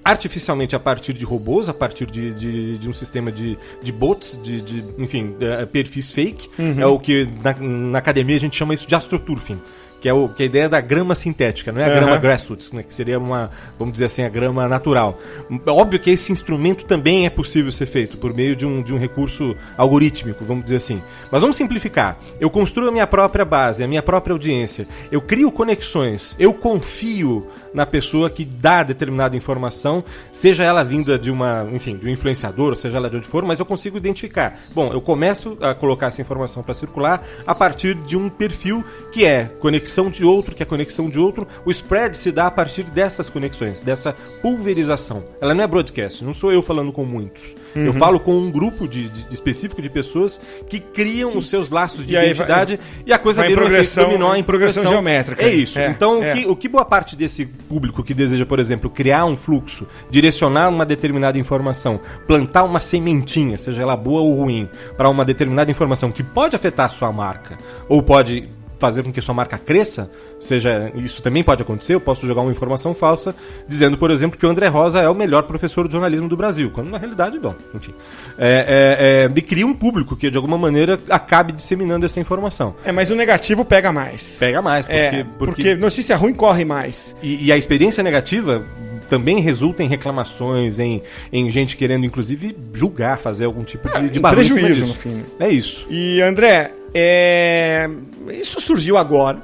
artificialmente 0.05 0.75
a 0.77 0.81
partir 0.81 1.13
de 1.13 1.25
robôs, 1.25 1.69
a 1.69 1.75
partir 1.75 2.07
de, 2.07 2.33
de, 2.33 2.79
de 2.79 2.89
um 2.89 2.93
sistema 2.93 3.31
de, 3.31 3.59
de 3.83 3.93
bots, 3.93 4.39
de, 4.43 4.61
de 4.61 4.85
enfim, 4.99 5.35
perfis 5.73 6.13
fake. 6.13 6.49
Uhum. 6.59 6.81
É 6.81 6.87
o 6.87 6.99
que 6.99 7.29
na, 7.43 7.55
na 7.55 7.99
academia 7.99 8.37
a 8.37 8.41
gente 8.41 8.57
chama 8.57 8.75
isso 8.75 8.87
de 8.87 8.95
astroturfing 8.95 9.59
que 10.01 10.09
é, 10.09 10.13
o, 10.13 10.29
que 10.29 10.43
é 10.43 10.45
a 10.45 10.47
ideia 10.47 10.69
da 10.69 10.81
grama 10.81 11.15
sintética, 11.15 11.71
não 11.71 11.81
é 11.81 11.85
a 11.85 11.95
grama 11.95 12.17
grassroots, 12.17 12.73
né, 12.73 12.83
que 12.83 12.95
seria 12.95 13.19
uma, 13.19 13.51
vamos 13.79 13.93
dizer 13.93 14.07
assim, 14.07 14.23
a 14.23 14.29
grama 14.29 14.67
natural. 14.67 15.19
Óbvio 15.67 16.01
que 16.01 16.11
esse 16.11 16.33
instrumento 16.33 16.85
também 16.85 17.27
é 17.27 17.31
possível 17.31 17.71
ser 17.71 17.87
feito 17.87 18.17
por 18.17 18.33
meio 18.33 18.57
de 18.57 18.65
um, 18.65 18.83
de 18.83 18.95
um 18.95 18.99
recurso 18.99 19.55
algorítmico, 19.77 20.45
vamos 20.45 20.65
dizer 20.65 20.77
assim. 20.77 21.03
Mas 21.31 21.43
vamos 21.43 21.57
simplificar. 21.57 22.19
Eu 22.41 22.51
construo 22.51 22.89
a 22.89 22.93
minha 22.93 23.07
própria 23.07 23.45
base, 23.45 23.85
a 23.85 23.87
minha 23.87 24.03
própria 24.03 24.33
audiência, 24.33 24.87
eu 25.13 25.21
crio 25.21 25.53
conexões, 25.53 26.35
eu 26.39 26.55
confio 26.55 27.47
na 27.73 27.87
pessoa 27.87 28.29
que 28.29 28.45
dá 28.45 28.83
determinada 28.83 29.37
informação, 29.37 30.03
seja 30.33 30.65
ela 30.65 30.83
vinda 30.83 31.19
de 31.19 31.31
uma, 31.31 31.67
enfim, 31.73 31.97
de 31.97 32.07
um 32.07 32.11
influenciador, 32.11 32.77
seja 32.77 32.99
ela 32.99 33.09
de 33.09 33.17
onde 33.17 33.27
for, 33.27 33.45
mas 33.45 33.61
eu 33.61 33.67
consigo 33.67 33.97
identificar. 33.97 34.59
Bom, 34.75 34.93
eu 34.93 35.01
começo 35.01 35.57
a 35.61 35.75
colocar 35.75 36.09
essa 36.09 36.21
informação 36.21 36.63
para 36.63 36.75
circular 36.75 37.25
a 37.47 37.55
partir 37.55 37.95
de 37.95 38.17
um 38.17 38.29
perfil 38.29 38.85
que 39.13 39.25
é 39.25 39.45
conexão 39.61 40.11
de 40.11 40.25
outro, 40.25 40.55
que 40.55 40.63
é 40.63 40.67
conexão 40.67 41.09
de 41.09 41.19
outro. 41.19 41.47
O 41.65 41.71
spread 41.71 42.17
se 42.17 42.33
dá 42.33 42.47
a 42.47 42.51
partir 42.51 42.85
dessas 42.85 43.29
conexões, 43.29 43.83
dessa 43.83 44.15
pulverização. 44.43 45.23
Ela 45.41 45.55
não 45.55 45.65
é 45.65 45.67
broadcast, 45.67 46.25
não 46.25 46.35
sou 46.35 46.53
eu 46.53 46.63
falando 46.63 46.93
com 46.93 47.05
muitos. 47.05 47.55
Uhum. 47.75 47.87
Eu 47.87 47.93
falo 47.95 48.19
com 48.19 48.37
um 48.37 48.51
grupo 48.51 48.89
de, 48.89 49.09
de, 49.09 49.33
específico 49.33 49.81
de 49.81 49.89
pessoas 49.89 50.41
que 50.69 50.81
criam 50.81 51.37
os 51.37 51.49
seus 51.49 51.71
laços 51.71 52.07
de 52.07 52.17
e 52.17 52.19
identidade 52.19 52.77
vai, 52.77 52.87
e 53.07 53.13
a 53.13 53.19
coisa 53.19 53.43
vira 53.43 53.65
um 53.65 53.69
dominó 53.69 54.35
em 54.35 54.43
progressão, 54.43 54.83
progressão 54.83 54.93
geométrica. 54.93 55.45
É 55.45 55.55
isso. 55.55 55.79
É, 55.79 55.89
então, 55.89 56.23
é. 56.23 56.31
O, 56.31 56.35
que, 56.35 56.47
o 56.49 56.57
que 56.57 56.69
boa 56.69 56.85
parte 56.85 57.15
desse 57.15 57.49
público 57.71 58.03
que 58.03 58.13
deseja, 58.13 58.45
por 58.45 58.59
exemplo, 58.59 58.91
criar 58.91 59.25
um 59.25 59.37
fluxo, 59.37 59.87
direcionar 60.11 60.69
uma 60.69 60.85
determinada 60.85 61.39
informação, 61.39 62.01
plantar 62.27 62.65
uma 62.65 62.81
sementinha, 62.81 63.57
seja 63.57 63.83
ela 63.83 63.97
boa 63.97 64.23
ou 64.23 64.35
ruim, 64.35 64.69
para 64.97 65.09
uma 65.09 65.25
determinada 65.25 65.71
informação 65.71 66.11
que 66.11 66.25
pode 66.25 66.57
afetar 66.57 66.87
a 66.87 66.89
sua 66.89 67.13
marca 67.13 67.57
ou 67.89 68.03
pode 68.03 68.49
fazer 68.81 69.05
com 69.05 69.13
que 69.13 69.21
sua 69.21 69.35
marca 69.35 69.59
cresça, 69.59 70.11
seja 70.41 70.91
isso 70.97 71.23
também 71.23 71.43
pode 71.43 71.63
acontecer, 71.63 71.95
eu 71.95 72.01
posso 72.01 72.27
jogar 72.27 72.41
uma 72.41 72.51
informação 72.51 72.95
falsa 72.95 73.35
dizendo, 73.69 73.99
por 73.99 74.11
exemplo, 74.11 74.39
que 74.39 74.47
o 74.47 74.49
André 74.49 74.67
Rosa 74.69 75.01
é 75.01 75.09
o 75.09 75.15
melhor 75.15 75.43
professor 75.43 75.87
de 75.87 75.93
jornalismo 75.93 76.29
do 76.29 76.37
Brasil, 76.37 76.71
quando 76.73 76.89
na 76.89 76.99
realidade 76.99 77.39
não, 77.39 77.55
enfim. 77.75 77.93
É, 78.39 79.29
é, 79.29 79.39
é, 79.39 79.41
cria 79.43 79.67
um 79.67 79.75
público 79.75 80.17
que 80.17 80.31
de 80.31 80.37
alguma 80.37 80.57
maneira 80.57 80.99
acabe 81.11 81.53
disseminando 81.53 82.07
essa 82.07 82.19
informação. 82.19 82.75
É, 82.85 82.91
mas 82.91 83.11
o 83.11 83.15
negativo 83.15 83.65
pega 83.65 83.93
mais. 83.93 84.37
Pega 84.39 84.63
mais, 84.63 84.87
porque, 84.87 84.99
é, 84.99 85.25
porque, 85.25 85.35
porque 85.37 85.75
notícia 85.75 86.17
ruim 86.17 86.33
corre 86.33 86.65
mais. 86.65 87.15
E, 87.23 87.47
e 87.47 87.53
a 87.53 87.57
experiência 87.57 88.03
negativa 88.03 88.65
também 89.11 89.41
resulta 89.41 89.83
em 89.83 89.89
reclamações, 89.89 90.79
em, 90.79 91.03
em 91.33 91.51
gente 91.51 91.77
querendo, 91.77 92.07
inclusive, 92.07 92.57
julgar, 92.73 93.19
fazer 93.19 93.45
algum 93.45 93.65
tipo 93.65 93.89
de, 93.89 94.09
de 94.09 94.21
barulho. 94.21 94.47
Prejuízo, 94.47 94.87
no 94.87 94.95
fim. 94.95 95.23
É 95.41 95.49
isso. 95.49 95.85
E, 95.91 96.23
André, 96.23 96.71
é... 96.95 97.89
isso 98.31 98.61
surgiu 98.61 98.97
agora, 98.97 99.43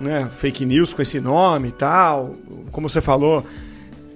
né? 0.00 0.28
Fake 0.32 0.64
news 0.64 0.92
com 0.92 1.02
esse 1.02 1.20
nome 1.20 1.68
e 1.68 1.72
tal. 1.72 2.34
Como 2.70 2.88
você 2.88 3.00
falou, 3.00 3.44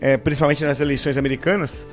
é, 0.00 0.16
principalmente 0.16 0.64
nas 0.64 0.80
eleições 0.80 1.16
americanas. 1.16 1.86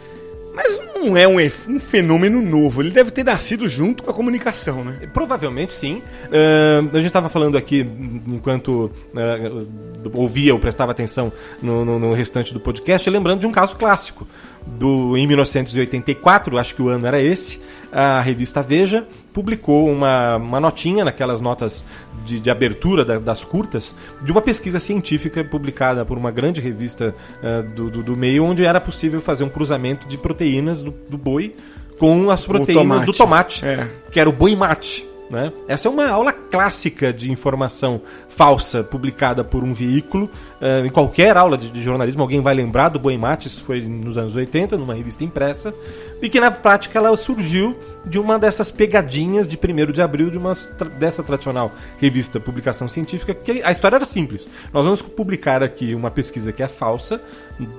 Mas 0.54 0.82
não 0.96 1.16
é 1.16 1.28
um, 1.28 1.38
um, 1.38 1.80
fenômeno 1.80 2.42
novo. 2.42 2.82
Ele 2.82 2.90
deve 2.90 3.12
ter 3.12 3.24
nascido 3.24 3.70
junto 3.70 4.04
com 4.04 4.12
a 4.12 4.14
comunicação, 4.14 4.84
né? 4.84 5.08
Provavelmente 5.14 5.74
sim. 5.74 6.02
Uh, 6.26 6.90
a 6.92 6.98
gente 6.98 7.08
estava 7.08 7.30
falando 7.30 7.58
aqui, 7.58 7.88
enquanto 8.28 8.92
uh, 9.14 10.12
ouvia 10.14 10.54
ou 10.54 10.60
prestava 10.60 10.92
atenção 10.92 11.32
no, 11.62 11.86
no, 11.86 12.00
no, 12.00 12.14
restante 12.14 12.54
do 12.54 12.60
podcast, 12.60 13.10
lembrando 13.10 13.42
de 13.42 13.48
um 13.48 13.52
caso 13.52 13.76
clássico. 13.76 14.28
Do, 14.66 15.18
em 15.18 15.26
1984, 15.26 16.58
acho 16.58 16.76
que 16.76 16.82
o 16.82 16.90
ano 16.90 17.08
era 17.08 17.22
esse, 17.22 17.62
a 17.92 18.20
revista 18.20 18.62
Veja 18.62 19.08
publicou 19.34 19.90
uma, 19.90 20.38
uma 20.38 20.60
notinha 20.60 21.06
naquelas 21.06 21.42
notas 21.42 21.86
de, 22.26 22.40
de 22.40 22.50
abertura 22.50 23.06
da, 23.06 23.20
das 23.20 23.44
curtas 23.44 23.96
de 24.22 24.32
uma 24.32 24.42
pesquisa 24.42 24.80
científica 24.80 25.44
publicada 25.44 26.06
por 26.06 26.18
uma 26.18 26.32
grande 26.32 26.62
revista 26.62 27.16
uh, 27.42 27.70
do, 27.70 27.90
do, 27.90 28.04
do, 28.04 28.16
meio, 28.16 28.44
onde 28.44 28.66
era 28.66 28.80
possível 28.82 29.22
fazer 29.22 29.44
um 29.44 29.50
cruzamento 29.50 30.08
de 30.08 30.18
proteínas 30.18 30.84
do, 30.84 30.92
do 31.10 31.18
boi 31.18 31.56
com 31.98 32.32
as 32.32 32.46
proteínas 32.46 32.76
tomate. 32.76 33.06
do 33.06 33.14
tomate, 33.14 33.66
é. 33.66 33.88
que 34.12 34.20
era 34.20 34.30
o 34.30 34.34
boi 34.34 34.56
mate. 34.56 35.10
Né? 35.30 35.54
Essa 35.68 35.88
é 35.88 35.92
uma 35.92 36.10
aula 36.10 36.34
clássica 36.34 37.14
de 37.14 37.32
informação 37.32 38.02
falsa 38.30 38.84
publicada 38.84 39.44
por 39.44 39.64
um 39.64 39.74
veículo. 39.74 40.28
Uh, 40.60 40.86
em 40.86 40.90
qualquer 40.90 41.38
aula 41.38 41.56
de, 41.56 41.70
de, 41.70 41.82
jornalismo, 41.84 42.24
alguém 42.24 42.42
vai 42.42 42.56
lembrar 42.56 42.90
do 42.90 42.98
Boi 42.98 43.16
Mate, 43.16 43.48
isso 43.48 43.64
foi 43.64 43.82
nos 43.82 44.18
anos 44.18 44.36
80, 44.36 44.76
numa 44.76 44.96
revista 44.96 45.24
impressa, 45.24 45.74
e 46.22 46.30
que 46.30 46.40
na 46.40 46.52
prática 46.52 47.00
ela 47.00 47.16
surgiu 47.16 47.78
de 48.06 48.18
uma 48.18 48.40
dessas 48.40 48.72
pegadinhas 48.72 49.48
de 49.48 49.58
1 49.58 49.92
de 49.92 50.02
abril 50.02 50.30
de 50.30 50.38
uma 50.38 50.54
dessa 50.98 51.22
tradicional 51.22 51.72
revista 52.00 52.40
publicação 52.40 52.88
científica, 52.88 53.34
que 53.34 53.62
a 53.64 53.72
história 53.72 53.98
era 53.98 54.06
simples. 54.06 54.50
Nós 54.74 54.86
vamos 54.86 55.02
publicar 55.02 55.62
aqui 55.62 55.94
uma 55.94 56.10
pesquisa 56.10 56.52
que 56.52 56.64
é 56.64 56.68
falsa, 56.68 57.22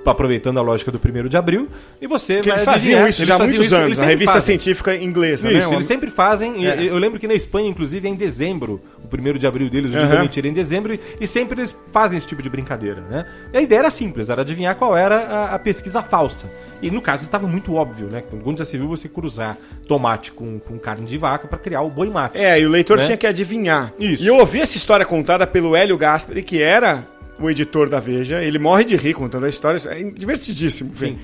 aproveitando 0.05 0.59
a 0.59 0.63
lógica 0.63 0.93
do 0.93 0.99
1 0.99 1.29
de 1.29 1.37
abril, 1.37 1.69
e 2.01 2.07
você 2.07 2.41
que 2.41 2.49
vai 2.49 2.59
eles 2.59 2.65
faziam 2.65 3.09
isso 3.09 3.21
eles 3.21 3.29
já 3.29 3.35
há 3.37 3.39
muitos 3.39 3.67
isso, 3.67 3.75
anos, 3.75 4.01
a 4.01 4.05
revista 4.05 4.35
fazem. 4.35 4.59
científica 4.59 4.95
inglesa, 4.95 5.51
isso, 5.51 5.69
né? 5.69 5.75
Eles 5.75 5.87
sempre 5.87 6.11
fazem, 6.11 6.67
é. 6.67 6.85
eu 6.85 6.99
lembro 6.99 7.19
que 7.19 7.27
na 7.27 7.35
Espanha, 7.35 7.69
inclusive, 7.69 8.07
é 8.07 8.11
em 8.11 8.15
dezembro, 8.15 8.81
o 8.99 9.17
1 9.17 9.39
de 9.39 9.47
abril 9.47 9.71
deles, 9.71 9.93
justamente 9.93 10.41
uhum. 10.41 10.47
em 10.47 10.53
dezembro, 10.53 10.99
e 11.21 11.27
sempre 11.27 11.61
eles 11.61 11.75
fazem 11.93 12.19
esse 12.19 12.27
tipo 12.27 12.43
de 12.43 12.51
brincadeira, 12.51 13.01
né? 13.09 13.27
E 13.53 13.57
a 13.57 13.63
ideia 13.63 13.81
era 13.81 13.91
simples, 13.91 14.29
era 14.29 14.43
adivinhar 14.43 14.77
qual 14.77 14.97
era 14.97 15.17
a, 15.17 15.55
a 15.55 15.59
pesquisa 15.59 16.03
falsa. 16.03 16.47
E 16.83 16.91
no 16.91 17.03
caso 17.03 17.25
estava 17.25 17.47
muito 17.47 17.75
óbvio, 17.75 18.09
né? 18.11 18.23
Se 18.65 18.77
viu 18.77 18.89
você 18.89 19.09
cruzar 19.09 19.57
tomate 19.87 20.33
com, 20.33 20.59
com 20.59 20.79
carne 20.79 21.07
de 21.07 21.19
vaca 21.19 21.47
para 21.47 21.59
criar 21.59 21.83
o 21.83 21.91
boi 21.91 22.09
mate. 22.09 22.39
É, 22.39 22.59
e 22.61 22.67
o 22.67 22.71
leitor 22.71 22.99
né? 22.99 23.05
tinha 23.05 23.17
que 23.17 23.27
adivinhar. 23.27 23.93
Isso. 23.99 24.23
E 24.23 24.27
eu 24.27 24.37
ouvi 24.37 24.61
essa 24.61 24.77
história 24.77 25.05
contada 25.05 25.47
pelo 25.47 25.77
Hélio 25.77 25.99
Gasperi, 25.99 26.43
que 26.43 26.61
era 26.63 27.05
o 27.39 27.51
editor 27.51 27.89
da 27.89 28.01
Veja. 28.01 28.43
Ele 28.43 28.59
morre 28.59 28.85
de 28.85 28.97
rir 28.97 29.15
contando 29.15 29.47
a 29.47 29.49
história. 29.49 29.81
É 29.89 30.03
divertidíssimo. 30.03 30.93
Sim. 30.97 31.19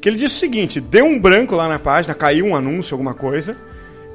Que 0.00 0.08
ele 0.08 0.16
disse 0.16 0.36
o 0.36 0.38
seguinte: 0.38 0.80
deu 0.80 1.04
um 1.04 1.18
branco 1.18 1.54
lá 1.54 1.68
na 1.68 1.78
página, 1.78 2.14
caiu 2.14 2.46
um 2.46 2.56
anúncio, 2.56 2.94
alguma 2.94 3.14
coisa. 3.14 3.56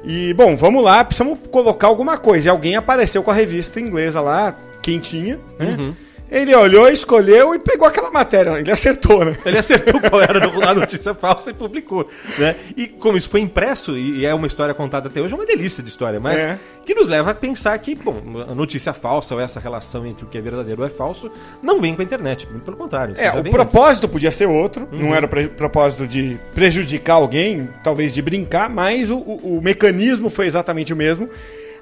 E, 0.04 0.34
bom, 0.34 0.54
vamos 0.54 0.84
lá, 0.84 1.02
precisamos 1.02 1.38
colocar 1.50 1.86
alguma 1.86 2.18
coisa. 2.18 2.48
E 2.48 2.50
alguém 2.50 2.76
apareceu 2.76 3.22
com 3.22 3.30
a 3.30 3.34
revista 3.34 3.80
inglesa 3.80 4.20
lá, 4.20 4.54
quentinha, 4.82 5.40
né? 5.58 5.76
Uhum. 5.78 5.94
Ele 6.34 6.52
olhou, 6.52 6.88
escolheu 6.88 7.54
e 7.54 7.60
pegou 7.60 7.86
aquela 7.86 8.10
matéria. 8.10 8.58
Ele 8.58 8.72
acertou, 8.72 9.24
né? 9.24 9.36
Ele 9.46 9.56
acertou 9.56 10.00
qual 10.00 10.20
era 10.20 10.44
a 10.68 10.74
notícia 10.74 11.14
falsa 11.14 11.52
e 11.52 11.54
publicou. 11.54 12.10
Né? 12.36 12.56
E 12.76 12.88
como 12.88 13.16
isso 13.16 13.28
foi 13.28 13.40
impresso, 13.40 13.96
e 13.96 14.26
é 14.26 14.34
uma 14.34 14.48
história 14.48 14.74
contada 14.74 15.08
até 15.08 15.20
hoje, 15.20 15.32
é 15.32 15.36
uma 15.36 15.46
delícia 15.46 15.80
de 15.80 15.88
história, 15.88 16.18
mas 16.18 16.40
é. 16.40 16.58
que 16.84 16.92
nos 16.92 17.06
leva 17.06 17.30
a 17.30 17.34
pensar 17.34 17.78
que, 17.78 17.94
bom, 17.94 18.20
a 18.50 18.54
notícia 18.54 18.92
falsa 18.92 19.32
ou 19.36 19.40
essa 19.40 19.60
relação 19.60 20.04
entre 20.04 20.24
o 20.24 20.28
que 20.28 20.36
é 20.36 20.40
verdadeiro 20.40 20.82
ou 20.82 20.88
é 20.88 20.90
falso 20.90 21.30
não 21.62 21.80
vem 21.80 21.94
com 21.94 22.02
a 22.02 22.04
internet. 22.04 22.48
Pelo 22.64 22.76
contrário. 22.76 23.14
É, 23.16 23.30
o 23.30 23.44
propósito 23.44 24.04
antes. 24.04 24.12
podia 24.12 24.32
ser 24.32 24.46
outro. 24.46 24.88
Uhum. 24.90 24.98
Não 24.98 25.14
era 25.14 25.26
o 25.26 25.48
propósito 25.50 26.04
de 26.04 26.36
prejudicar 26.52 27.14
alguém, 27.14 27.68
talvez 27.84 28.12
de 28.12 28.20
brincar, 28.20 28.68
mas 28.68 29.08
o, 29.08 29.18
o, 29.18 29.58
o 29.58 29.62
mecanismo 29.62 30.28
foi 30.28 30.46
exatamente 30.46 30.92
o 30.92 30.96
mesmo. 30.96 31.30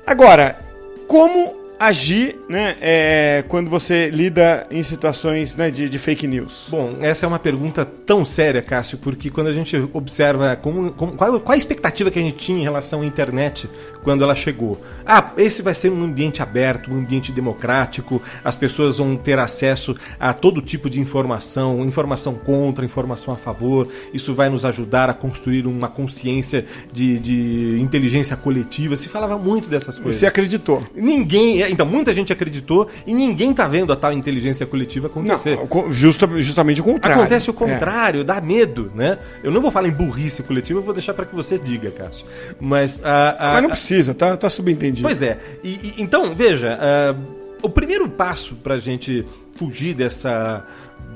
Agora, 0.06 0.58
como 1.06 1.61
agir 1.82 2.36
né, 2.48 2.76
é, 2.80 3.44
quando 3.48 3.68
você 3.68 4.08
lida 4.08 4.64
em 4.70 4.84
situações 4.84 5.56
né, 5.56 5.68
de, 5.68 5.88
de, 5.88 5.98
fake 5.98 6.28
news? 6.28 6.68
Bom, 6.70 6.98
essa 7.00 7.26
é 7.26 7.28
uma 7.28 7.40
pergunta 7.40 7.84
tão 7.84 8.24
séria, 8.24 8.62
Cássio, 8.62 8.98
porque 8.98 9.30
quando 9.30 9.48
a 9.48 9.52
gente 9.52 9.76
observa 9.92 10.54
como, 10.54 10.92
como, 10.92 11.12
qual, 11.14 11.40
qual, 11.40 11.52
a 11.52 11.56
expectativa 11.56 12.08
que 12.08 12.20
a 12.20 12.22
gente 12.22 12.36
tinha 12.36 12.60
em 12.60 12.62
relação 12.62 13.02
à 13.02 13.04
internet 13.04 13.68
quando 14.04 14.22
ela 14.22 14.34
chegou. 14.36 14.80
Ah, 15.04 15.32
esse 15.36 15.60
vai 15.60 15.74
ser 15.74 15.90
um 15.90 16.04
ambiente 16.04 16.40
aberto, 16.40 16.92
um 16.92 16.98
ambiente 16.98 17.32
democrático, 17.32 18.22
as 18.44 18.54
pessoas 18.54 18.98
vão 18.98 19.16
ter 19.16 19.40
acesso 19.40 19.96
a 20.20 20.32
todo 20.32 20.62
tipo 20.62 20.88
de 20.88 21.00
informação, 21.00 21.84
informação 21.84 22.34
contra, 22.34 22.84
informação 22.84 23.34
a 23.34 23.36
favor, 23.36 23.88
isso 24.14 24.34
vai 24.34 24.48
nos 24.48 24.64
ajudar 24.64 25.10
a 25.10 25.14
construir 25.14 25.66
uma 25.66 25.88
consciência 25.88 26.64
de, 26.92 27.18
de 27.18 27.78
inteligência 27.80 28.36
coletiva. 28.36 28.96
Se 28.96 29.08
falava 29.08 29.36
muito 29.36 29.68
dessas 29.68 29.98
coisas. 29.98 30.20
Você 30.20 30.26
acreditou? 30.26 30.86
Ninguém 30.94 31.71
então, 31.72 31.86
muita 31.86 32.12
gente 32.12 32.32
acreditou 32.32 32.88
e 33.06 33.14
ninguém 33.14 33.52
tá 33.52 33.66
vendo 33.66 33.92
a 33.92 33.96
tal 33.96 34.12
inteligência 34.12 34.66
coletiva 34.66 35.06
acontecer. 35.08 35.56
Não, 35.56 35.92
justa, 35.92 36.28
justamente 36.40 36.80
o 36.80 36.84
contrário. 36.84 37.20
Acontece 37.20 37.50
o 37.50 37.54
contrário, 37.54 38.20
é. 38.20 38.24
dá 38.24 38.40
medo, 38.40 38.92
né? 38.94 39.18
Eu 39.42 39.50
não 39.50 39.60
vou 39.60 39.70
falar 39.70 39.88
em 39.88 39.92
burrice 39.92 40.42
coletiva, 40.42 40.78
eu 40.78 40.84
vou 40.84 40.94
deixar 40.94 41.14
para 41.14 41.26
que 41.26 41.34
você 41.34 41.58
diga, 41.58 41.90
Cássio. 41.90 42.26
Mas, 42.60 43.04
a, 43.04 43.30
a, 43.38 43.52
Mas 43.54 43.62
não 43.62 43.70
precisa, 43.70 44.14
tá, 44.14 44.36
tá 44.36 44.48
subentendido. 44.50 45.06
Pois 45.06 45.22
é. 45.22 45.38
E, 45.64 45.68
e, 45.68 45.94
então, 45.98 46.34
veja, 46.34 46.78
uh, 46.78 47.42
o 47.62 47.68
primeiro 47.68 48.08
passo 48.08 48.54
pra 48.56 48.78
gente 48.78 49.24
fugir 49.54 49.94
dessa 49.94 50.64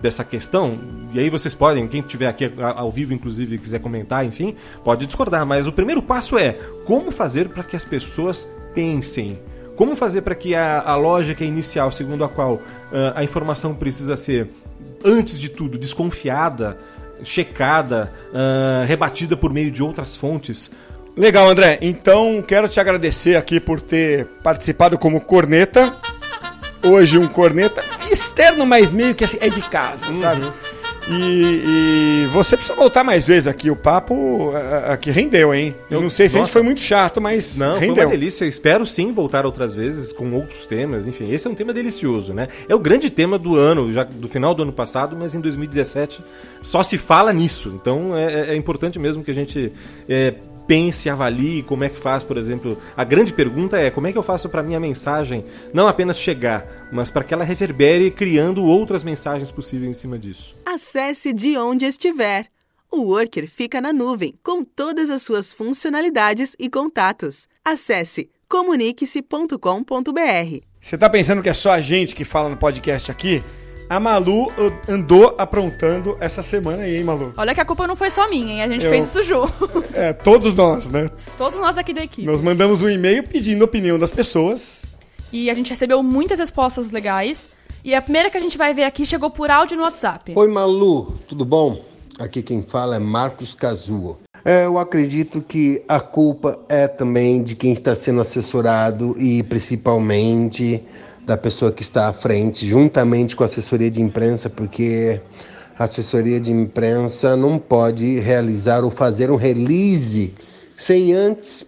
dessa 0.00 0.22
questão, 0.22 0.78
e 1.12 1.18
aí 1.18 1.30
vocês 1.30 1.54
podem, 1.54 1.88
quem 1.88 2.00
estiver 2.00 2.28
aqui 2.28 2.52
ao 2.60 2.90
vivo, 2.90 3.14
inclusive, 3.14 3.58
quiser 3.58 3.80
comentar, 3.80 4.24
enfim, 4.24 4.54
pode 4.84 5.06
discordar, 5.06 5.46
mas 5.46 5.66
o 5.66 5.72
primeiro 5.72 6.02
passo 6.02 6.38
é 6.38 6.52
como 6.84 7.10
fazer 7.10 7.48
para 7.48 7.64
que 7.64 7.74
as 7.74 7.84
pessoas 7.84 8.48
pensem. 8.74 9.38
Como 9.76 9.94
fazer 9.94 10.22
para 10.22 10.34
que 10.34 10.54
a, 10.54 10.80
a, 10.80 10.96
lógica 10.96 11.44
inicial, 11.44 11.92
segundo 11.92 12.24
a 12.24 12.28
qual 12.28 12.54
uh, 12.54 12.62
a 13.14 13.22
informação 13.22 13.74
precisa 13.74 14.16
ser, 14.16 14.48
antes 15.04 15.38
de 15.38 15.50
tudo, 15.50 15.76
desconfiada, 15.78 16.78
checada, 17.22 18.12
uh, 18.32 18.86
rebatida 18.86 19.36
por 19.36 19.52
meio 19.52 19.70
de 19.70 19.82
outras 19.82 20.16
fontes? 20.16 20.70
Legal, 21.14 21.48
André. 21.48 21.78
Então, 21.82 22.42
quero 22.46 22.68
te 22.68 22.80
agradecer 22.80 23.36
aqui 23.36 23.60
por 23.60 23.80
ter 23.80 24.26
participado 24.42 24.98
como 24.98 25.20
corneta. 25.20 25.94
Hoje, 26.82 27.18
um 27.18 27.28
corneta 27.28 27.82
externo, 28.10 28.64
mas 28.64 28.92
meio 28.92 29.14
que 29.14 29.24
assim, 29.24 29.38
é 29.40 29.48
de 29.48 29.62
casa, 29.68 30.08
uhum. 30.08 30.16
sabe? 30.16 30.52
E, 31.08 32.24
e, 32.24 32.26
você 32.32 32.56
precisa 32.56 32.76
voltar 32.76 33.04
mais 33.04 33.26
vezes 33.26 33.46
aqui. 33.46 33.70
O 33.70 33.76
papo 33.76 34.52
aqui 34.86 35.10
rendeu, 35.10 35.54
hein? 35.54 35.74
Eu 35.90 36.00
não 36.00 36.10
sei 36.10 36.28
se 36.28 36.34
Nossa. 36.34 36.42
a 36.42 36.46
gente 36.46 36.52
foi 36.52 36.62
muito 36.62 36.80
chato, 36.80 37.20
mas 37.20 37.56
não, 37.56 37.74
rendeu. 37.76 37.94
Foi 37.94 38.04
uma 38.04 38.10
delícia. 38.10 38.44
Eu 38.44 38.48
espero 38.48 38.84
sim 38.84 39.12
voltar 39.12 39.46
outras 39.46 39.74
vezes 39.74 40.12
com 40.12 40.32
outros 40.32 40.66
temas. 40.66 41.06
Enfim, 41.06 41.32
esse 41.32 41.46
é 41.46 41.50
um 41.50 41.54
tema 41.54 41.72
delicioso, 41.72 42.34
né? 42.34 42.48
É 42.68 42.74
o 42.74 42.78
grande 42.78 43.08
tema 43.08 43.38
do 43.38 43.56
ano, 43.56 43.92
já 43.92 44.02
do 44.02 44.28
final 44.28 44.54
do 44.54 44.62
ano 44.62 44.72
passado, 44.72 45.16
mas 45.16 45.34
em 45.34 45.40
2017 45.40 46.20
só 46.62 46.82
se 46.82 46.98
fala 46.98 47.32
nisso. 47.32 47.72
Então 47.80 48.16
é, 48.16 48.32
é, 48.32 48.50
é 48.50 48.56
importante 48.56 48.98
mesmo 48.98 49.22
que 49.22 49.30
a 49.30 49.34
gente 49.34 49.72
é, 50.08 50.34
pense, 50.66 51.08
avalie 51.08 51.62
como 51.62 51.84
é 51.84 51.88
que 51.88 51.98
faz, 51.98 52.24
por 52.24 52.36
exemplo. 52.36 52.80
A 52.96 53.04
grande 53.04 53.32
pergunta 53.32 53.78
é 53.78 53.90
como 53.90 54.06
é 54.06 54.12
que 54.12 54.18
eu 54.18 54.22
faço 54.22 54.48
para 54.48 54.62
minha 54.62 54.80
mensagem 54.80 55.44
não 55.72 55.86
apenas 55.86 56.18
chegar, 56.18 56.88
mas 56.92 57.10
para 57.10 57.24
que 57.24 57.32
ela 57.32 57.44
reverbere 57.44 58.10
criando 58.10 58.64
outras 58.64 59.04
mensagens 59.04 59.50
possíveis 59.50 59.90
em 59.90 59.98
cima 59.98 60.18
disso. 60.18 60.54
Acesse 60.64 61.32
de 61.32 61.56
onde 61.56 61.86
estiver. 61.86 62.46
O 62.90 63.02
Worker 63.02 63.48
fica 63.48 63.80
na 63.80 63.92
nuvem 63.92 64.34
com 64.42 64.64
todas 64.64 65.10
as 65.10 65.22
suas 65.22 65.52
funcionalidades 65.52 66.54
e 66.58 66.70
contatos. 66.70 67.48
Acesse 67.64 68.30
comunique-se.com.br. 68.48 70.60
Você 70.80 70.94
está 70.94 71.10
pensando 71.10 71.42
que 71.42 71.48
é 71.48 71.54
só 71.54 71.72
a 71.72 71.80
gente 71.80 72.14
que 72.14 72.24
fala 72.24 72.48
no 72.48 72.56
podcast 72.56 73.10
aqui? 73.10 73.42
A 73.88 74.00
Malu 74.00 74.46
uh, 74.46 74.52
andou 74.88 75.34
aprontando 75.38 76.16
essa 76.20 76.42
semana 76.42 76.82
aí, 76.82 76.96
hein, 76.96 77.04
Malu? 77.04 77.32
Olha 77.36 77.54
que 77.54 77.60
a 77.60 77.64
culpa 77.64 77.86
não 77.86 77.94
foi 77.94 78.10
só 78.10 78.28
minha, 78.28 78.54
hein? 78.54 78.62
A 78.62 78.68
gente 78.68 78.84
Eu- 78.84 78.90
fez 78.90 79.06
isso 79.06 79.22
junto. 79.22 79.52
É, 79.94 80.12
todos 80.12 80.52
nós, 80.54 80.90
né? 80.90 81.10
Todos 81.38 81.58
nós 81.58 81.78
aqui 81.78 81.94
da 81.94 82.02
equipe. 82.02 82.26
Nós 82.26 82.42
mandamos 82.42 82.82
um 82.82 82.90
e-mail 82.90 83.22
pedindo 83.22 83.62
a 83.62 83.64
opinião 83.64 83.98
das 83.98 84.10
pessoas. 84.10 84.84
E 85.32 85.48
a 85.48 85.54
gente 85.54 85.70
recebeu 85.70 86.02
muitas 86.02 86.38
respostas 86.38 86.90
legais. 86.90 87.48
E 87.82 87.94
a 87.94 88.02
primeira 88.02 88.28
que 88.28 88.36
a 88.36 88.40
gente 88.40 88.58
vai 88.58 88.74
ver 88.74 88.84
aqui 88.84 89.06
chegou 89.06 89.30
por 89.30 89.50
áudio 89.50 89.76
no 89.76 89.84
WhatsApp. 89.84 90.34
Oi 90.36 90.48
Malu, 90.48 91.14
tudo 91.28 91.44
bom? 91.46 91.82
Aqui 92.18 92.42
quem 92.42 92.62
fala 92.62 92.96
é 92.96 92.98
Marcos 92.98 93.54
Cazuo. 93.54 94.18
É, 94.44 94.66
eu 94.66 94.78
acredito 94.78 95.40
que 95.40 95.82
a 95.88 95.98
culpa 96.00 96.58
é 96.68 96.86
também 96.86 97.42
de 97.42 97.54
quem 97.56 97.72
está 97.72 97.94
sendo 97.94 98.20
assessorado 98.20 99.16
e 99.18 99.42
principalmente 99.44 100.82
da 101.26 101.36
pessoa 101.36 101.72
que 101.72 101.82
está 101.82 102.08
à 102.08 102.12
frente, 102.12 102.66
juntamente 102.66 103.34
com 103.34 103.42
a 103.42 103.46
assessoria 103.46 103.90
de 103.90 104.00
imprensa, 104.00 104.48
porque 104.48 105.20
a 105.76 105.84
assessoria 105.84 106.38
de 106.38 106.52
imprensa 106.52 107.36
não 107.36 107.58
pode 107.58 108.20
realizar 108.20 108.84
ou 108.84 108.90
fazer 108.90 109.28
um 109.30 109.36
release 109.36 110.32
sem 110.78 111.12
antes 111.12 111.66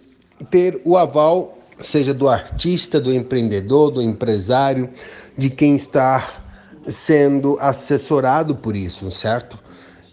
ter 0.49 0.81
o 0.85 0.95
aval, 0.95 1.57
seja 1.81 2.13
do 2.13 2.29
artista, 2.29 3.01
do 3.01 3.13
empreendedor, 3.13 3.91
do 3.91 4.01
empresário, 4.01 4.89
de 5.37 5.49
quem 5.49 5.75
está 5.75 6.41
sendo 6.87 7.57
assessorado 7.59 8.55
por 8.55 8.77
isso, 8.77 9.11
certo? 9.11 9.59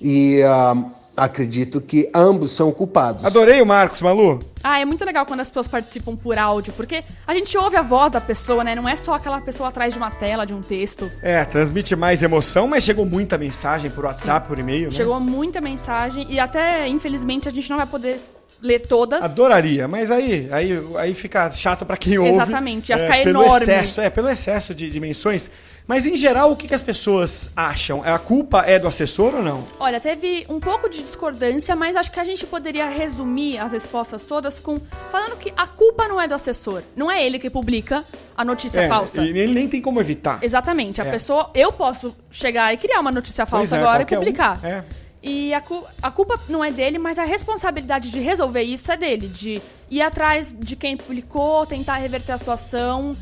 E 0.00 0.42
ah, 0.42 0.74
acredito 1.16 1.80
que 1.80 2.10
ambos 2.14 2.50
são 2.50 2.70
culpados. 2.70 3.24
Adorei 3.24 3.62
o 3.62 3.66
Marcos, 3.66 4.02
Malu. 4.02 4.40
Ah, 4.62 4.80
é 4.80 4.84
muito 4.84 5.04
legal 5.04 5.24
quando 5.24 5.40
as 5.40 5.48
pessoas 5.48 5.68
participam 5.68 6.16
por 6.16 6.36
áudio, 6.38 6.72
porque 6.72 7.02
a 7.26 7.34
gente 7.34 7.56
ouve 7.56 7.76
a 7.76 7.82
voz 7.82 8.12
da 8.12 8.20
pessoa, 8.20 8.64
né? 8.64 8.74
Não 8.74 8.88
é 8.88 8.96
só 8.96 9.14
aquela 9.14 9.40
pessoa 9.40 9.68
atrás 9.68 9.94
de 9.94 9.98
uma 9.98 10.10
tela, 10.10 10.44
de 10.44 10.52
um 10.52 10.60
texto. 10.60 11.10
É, 11.22 11.44
transmite 11.44 11.94
mais 11.94 12.22
emoção, 12.22 12.66
mas 12.66 12.84
chegou 12.84 13.06
muita 13.06 13.38
mensagem 13.38 13.90
por 13.90 14.04
WhatsApp, 14.04 14.48
por 14.48 14.58
e-mail, 14.58 14.86
né? 14.86 14.90
Chegou 14.90 15.18
muita 15.20 15.60
mensagem 15.60 16.26
e 16.28 16.38
até, 16.38 16.86
infelizmente, 16.88 17.48
a 17.48 17.52
gente 17.52 17.70
não 17.70 17.76
vai 17.78 17.86
poder 17.86 18.18
ler 18.60 18.80
todas. 18.80 19.22
Adoraria, 19.22 19.86
mas 19.86 20.10
aí, 20.10 20.48
aí, 20.50 20.72
aí 20.96 21.14
fica 21.14 21.50
chato 21.50 21.84
pra 21.84 21.96
quem 21.96 22.18
ouve. 22.18 22.30
Exatamente, 22.30 22.90
ia 22.90 22.96
é, 22.96 23.06
ficar 23.06 23.24
pelo 23.24 23.42
enorme. 23.42 23.62
Excesso, 23.62 24.00
é, 24.00 24.10
pelo 24.10 24.28
excesso 24.28 24.74
de 24.74 24.90
dimensões. 24.90 25.50
Mas 25.88 26.04
em 26.04 26.16
geral, 26.16 26.50
o 26.50 26.56
que, 26.56 26.66
que 26.66 26.74
as 26.74 26.82
pessoas 26.82 27.48
acham? 27.54 28.02
A 28.04 28.18
culpa 28.18 28.62
é 28.66 28.76
do 28.76 28.88
assessor 28.88 29.34
ou 29.36 29.42
não? 29.42 29.64
Olha, 29.78 30.00
teve 30.00 30.44
um 30.48 30.58
pouco 30.58 30.88
de 30.88 31.00
discordância, 31.00 31.76
mas 31.76 31.94
acho 31.94 32.10
que 32.10 32.18
a 32.18 32.24
gente 32.24 32.44
poderia 32.44 32.86
resumir 32.88 33.58
as 33.58 33.70
respostas 33.70 34.24
todas 34.24 34.58
com 34.58 34.78
falando 35.12 35.36
que 35.38 35.52
a 35.56 35.64
culpa 35.66 36.08
não 36.08 36.20
é 36.20 36.26
do 36.26 36.34
assessor. 36.34 36.82
Não 36.96 37.08
é 37.08 37.24
ele 37.24 37.38
que 37.38 37.48
publica 37.48 38.04
a 38.36 38.44
notícia 38.44 38.80
é, 38.80 38.88
falsa. 38.88 39.22
E 39.22 39.28
ele 39.38 39.54
nem 39.54 39.68
tem 39.68 39.80
como 39.80 40.00
evitar. 40.00 40.40
Exatamente. 40.42 41.00
A 41.00 41.04
É. 41.04 41.10
pessoa. 41.10 41.50
Eu 41.54 41.70
posso 41.72 42.16
chegar 42.32 42.74
e 42.74 42.76
criar 42.76 42.98
uma 42.98 43.12
notícia 43.12 43.46
falsa 43.46 43.76
é, 43.76 43.78
agora 43.78 44.02
e 44.02 44.04
qualquer 44.04 44.16
um. 44.16 44.18
publicar. 44.18 44.58
É. 44.64 44.82
E 45.22 45.54
a, 45.54 45.60
cu- 45.60 45.84
a 46.02 46.10
culpa 46.10 46.38
não 46.48 46.64
é 46.64 46.70
dele, 46.72 46.98
mas 46.98 47.16
a 47.18 47.24
responsabilidade 47.24 48.10
de 48.10 48.18
resolver 48.18 48.62
isso 48.62 48.90
é 48.90 48.96
dele. 48.96 49.28
De 49.28 49.62
ir 49.88 50.02
atrás 50.02 50.52
de 50.58 50.74
quem 50.74 50.96
publicou, 50.96 51.64
tentar 51.64 51.94
reverter 51.96 52.32
a 52.32 52.38
situação, 52.38 53.12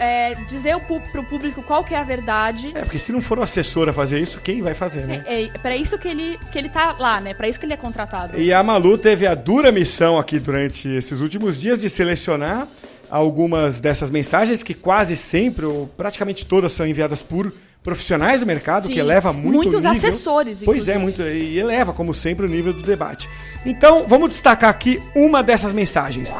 é, 0.00 0.34
dizer 0.48 0.74
o 0.74 0.80
pro 0.80 1.22
público 1.22 1.62
qual 1.62 1.84
que 1.84 1.94
é 1.94 1.98
a 1.98 2.02
verdade. 2.02 2.72
É, 2.74 2.80
porque 2.80 2.98
se 2.98 3.12
não 3.12 3.20
for 3.20 3.38
o 3.38 3.42
assessor 3.42 3.88
a 3.88 3.92
fazer 3.92 4.18
isso, 4.18 4.40
quem 4.40 4.62
vai 4.62 4.74
fazer, 4.74 5.06
né? 5.06 5.22
É, 5.26 5.44
é 5.44 5.58
para 5.58 5.76
isso 5.76 5.98
que 5.98 6.08
ele, 6.08 6.38
que 6.50 6.58
ele 6.58 6.70
tá 6.70 6.96
lá, 6.98 7.20
né? 7.20 7.34
Pra 7.34 7.48
isso 7.48 7.60
que 7.60 7.66
ele 7.66 7.74
é 7.74 7.76
contratado. 7.76 8.40
E 8.40 8.52
a 8.52 8.62
Malu 8.62 8.96
teve 8.96 9.26
a 9.26 9.34
dura 9.34 9.70
missão 9.70 10.18
aqui 10.18 10.38
durante 10.38 10.88
esses 10.88 11.20
últimos 11.20 11.58
dias 11.58 11.80
de 11.80 11.90
selecionar 11.90 12.66
algumas 13.10 13.80
dessas 13.80 14.10
mensagens 14.10 14.62
que 14.62 14.72
quase 14.72 15.16
sempre, 15.16 15.66
ou 15.66 15.86
praticamente 15.88 16.46
todas, 16.46 16.72
são 16.72 16.86
enviadas 16.86 17.22
por 17.22 17.52
profissionais 17.82 18.40
do 18.40 18.46
mercado, 18.46 18.86
Sim, 18.86 18.92
que 18.92 18.98
eleva 18.98 19.32
muito 19.32 19.54
muitos 19.54 19.74
o 19.74 19.76
nível. 19.78 19.90
assessores, 19.90 20.62
Pois 20.64 20.86
é, 20.86 20.96
inclusive. 20.96 21.22
muito, 21.22 21.22
e 21.22 21.58
eleva, 21.58 21.92
como 21.92 22.14
sempre, 22.14 22.46
o 22.46 22.48
nível 22.48 22.72
do 22.72 22.82
debate. 22.82 23.28
Então, 23.66 24.06
vamos 24.06 24.30
destacar 24.30 24.70
aqui 24.70 25.02
uma 25.14 25.42
dessas 25.42 25.72
mensagens. 25.72 26.30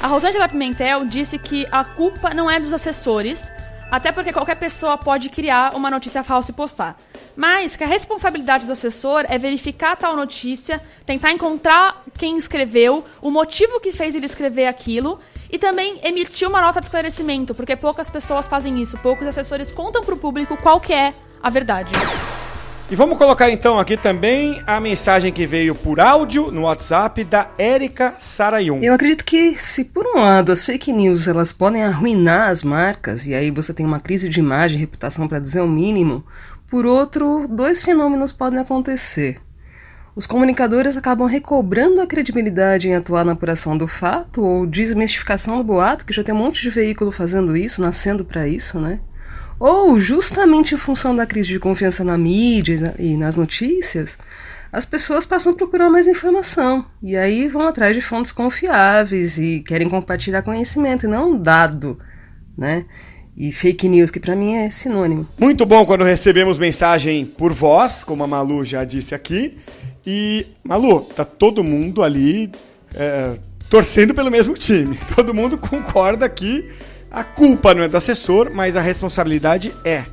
A 0.00 0.06
Rosângela 0.06 0.48
Pimentel 0.48 1.04
disse 1.04 1.38
que 1.38 1.66
a 1.72 1.84
culpa 1.84 2.32
não 2.32 2.48
é 2.48 2.60
dos 2.60 2.72
assessores, 2.72 3.50
até 3.90 4.12
porque 4.12 4.32
qualquer 4.32 4.54
pessoa 4.54 4.96
pode 4.96 5.28
criar 5.28 5.74
uma 5.74 5.90
notícia 5.90 6.22
falsa 6.22 6.52
e 6.52 6.54
postar. 6.54 6.96
Mas 7.34 7.74
que 7.74 7.82
a 7.82 7.86
responsabilidade 7.86 8.64
do 8.64 8.72
assessor 8.72 9.24
é 9.28 9.36
verificar 9.38 9.96
tal 9.96 10.14
notícia, 10.14 10.80
tentar 11.04 11.32
encontrar 11.32 12.04
quem 12.16 12.38
escreveu, 12.38 13.04
o 13.20 13.30
motivo 13.30 13.80
que 13.80 13.90
fez 13.90 14.14
ele 14.14 14.26
escrever 14.26 14.66
aquilo 14.66 15.18
e 15.50 15.58
também 15.58 15.98
emitir 16.04 16.46
uma 16.46 16.60
nota 16.60 16.78
de 16.78 16.86
esclarecimento, 16.86 17.52
porque 17.52 17.74
poucas 17.74 18.08
pessoas 18.08 18.46
fazem 18.46 18.80
isso, 18.80 18.96
poucos 18.98 19.26
assessores 19.26 19.72
contam 19.72 20.04
pro 20.04 20.16
público 20.16 20.56
qual 20.58 20.80
que 20.80 20.92
é 20.92 21.12
a 21.42 21.50
verdade. 21.50 21.90
E 22.90 22.96
vamos 22.96 23.18
colocar 23.18 23.50
então 23.50 23.78
aqui 23.78 23.98
também 23.98 24.62
a 24.66 24.80
mensagem 24.80 25.30
que 25.30 25.46
veio 25.46 25.74
por 25.74 26.00
áudio 26.00 26.50
no 26.50 26.62
WhatsApp 26.62 27.22
da 27.22 27.50
Érica 27.58 28.14
Sarayun. 28.18 28.80
Eu 28.80 28.94
acredito 28.94 29.26
que 29.26 29.54
se 29.56 29.84
por 29.84 30.06
um 30.06 30.20
lado 30.20 30.50
as 30.50 30.64
fake 30.64 30.90
news 30.90 31.28
elas 31.28 31.52
podem 31.52 31.84
arruinar 31.84 32.48
as 32.48 32.62
marcas 32.62 33.26
e 33.26 33.34
aí 33.34 33.50
você 33.50 33.74
tem 33.74 33.84
uma 33.84 34.00
crise 34.00 34.26
de 34.26 34.40
imagem 34.40 34.78
e 34.78 34.80
reputação 34.80 35.28
para 35.28 35.38
dizer 35.38 35.60
o 35.60 35.68
mínimo, 35.68 36.24
por 36.70 36.86
outro, 36.86 37.46
dois 37.46 37.82
fenômenos 37.82 38.32
podem 38.32 38.58
acontecer. 38.58 39.38
Os 40.16 40.26
comunicadores 40.26 40.96
acabam 40.96 41.28
recobrando 41.28 42.00
a 42.00 42.06
credibilidade 42.06 42.88
em 42.88 42.94
atuar 42.94 43.22
na 43.22 43.32
apuração 43.32 43.76
do 43.76 43.86
fato 43.86 44.42
ou 44.42 44.66
desmistificação 44.66 45.58
do 45.58 45.64
boato, 45.64 46.06
que 46.06 46.12
já 46.14 46.24
tem 46.24 46.34
um 46.34 46.38
monte 46.38 46.62
de 46.62 46.70
veículo 46.70 47.12
fazendo 47.12 47.54
isso, 47.54 47.82
nascendo 47.82 48.24
para 48.24 48.48
isso, 48.48 48.80
né? 48.80 48.98
Ou, 49.58 49.98
justamente 49.98 50.74
em 50.74 50.78
função 50.78 51.14
da 51.14 51.26
crise 51.26 51.48
de 51.48 51.58
confiança 51.58 52.04
na 52.04 52.16
mídia 52.16 52.94
e 52.98 53.16
nas 53.16 53.34
notícias, 53.34 54.16
as 54.72 54.84
pessoas 54.84 55.26
passam 55.26 55.52
a 55.52 55.56
procurar 55.56 55.90
mais 55.90 56.06
informação. 56.06 56.84
E 57.02 57.16
aí 57.16 57.48
vão 57.48 57.66
atrás 57.66 57.94
de 57.94 58.00
fontes 58.02 58.30
confiáveis 58.30 59.38
e 59.38 59.60
querem 59.60 59.88
compartilhar 59.88 60.42
conhecimento 60.42 61.06
e 61.06 61.08
não 61.08 61.36
dado, 61.36 61.98
né? 62.56 62.84
E 63.36 63.52
fake 63.52 63.88
news, 63.88 64.10
que 64.10 64.18
para 64.18 64.34
mim 64.34 64.56
é 64.56 64.70
sinônimo. 64.70 65.26
Muito 65.38 65.64
bom 65.64 65.86
quando 65.86 66.02
recebemos 66.04 66.58
mensagem 66.58 67.24
por 67.24 67.52
voz, 67.52 68.02
como 68.02 68.24
a 68.24 68.26
Malu 68.26 68.64
já 68.64 68.84
disse 68.84 69.14
aqui. 69.14 69.56
E, 70.04 70.46
Malu, 70.64 71.02
tá 71.02 71.24
todo 71.24 71.62
mundo 71.62 72.02
ali 72.02 72.50
é, 72.94 73.38
torcendo 73.70 74.14
pelo 74.14 74.30
mesmo 74.30 74.54
time. 74.54 74.98
Todo 75.14 75.34
mundo 75.34 75.58
concorda 75.58 76.28
que 76.28 76.68
a 77.10 77.24
culpa 77.24 77.74
não 77.74 77.82
é 77.82 77.88
do 77.88 77.96
assessor, 77.96 78.50
mas 78.52 78.76
a 78.76 78.80
responsabilidade 78.80 79.74
é. 79.84 80.04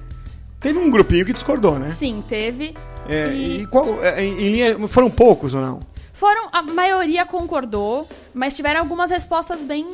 Teve 0.59 0.79
um 0.79 0.89
grupinho 0.89 1.25
que 1.25 1.33
discordou, 1.33 1.77
né? 1.77 1.91
Sim, 1.91 2.23
teve. 2.27 2.73
É, 3.07 3.29
e 3.31 3.61
e 3.61 3.67
qual, 3.67 4.03
é, 4.03 4.23
em, 4.23 4.33
em 4.33 4.49
linha, 4.51 4.87
foram 4.87 5.09
poucos 5.09 5.53
ou 5.53 5.61
não? 5.61 5.79
foram. 6.15 6.49
A 6.51 6.61
maioria 6.61 7.25
concordou, 7.25 8.07
mas 8.33 8.53
tiveram 8.53 8.79
algumas 8.79 9.11
respostas 9.11 9.59
bem. 9.61 9.85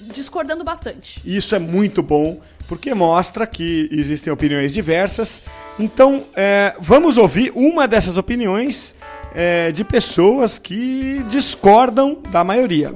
discordando 0.00 0.64
bastante. 0.64 1.20
Isso 1.24 1.54
é 1.54 1.58
muito 1.58 2.02
bom, 2.02 2.40
porque 2.66 2.94
mostra 2.94 3.46
que 3.46 3.88
existem 3.92 4.32
opiniões 4.32 4.72
diversas. 4.72 5.42
Então, 5.78 6.24
é, 6.34 6.74
vamos 6.80 7.16
ouvir 7.18 7.52
uma 7.54 7.86
dessas 7.86 8.16
opiniões 8.16 8.94
é, 9.34 9.70
de 9.70 9.84
pessoas 9.84 10.58
que 10.58 11.22
discordam 11.28 12.18
da 12.30 12.42
maioria. 12.42 12.92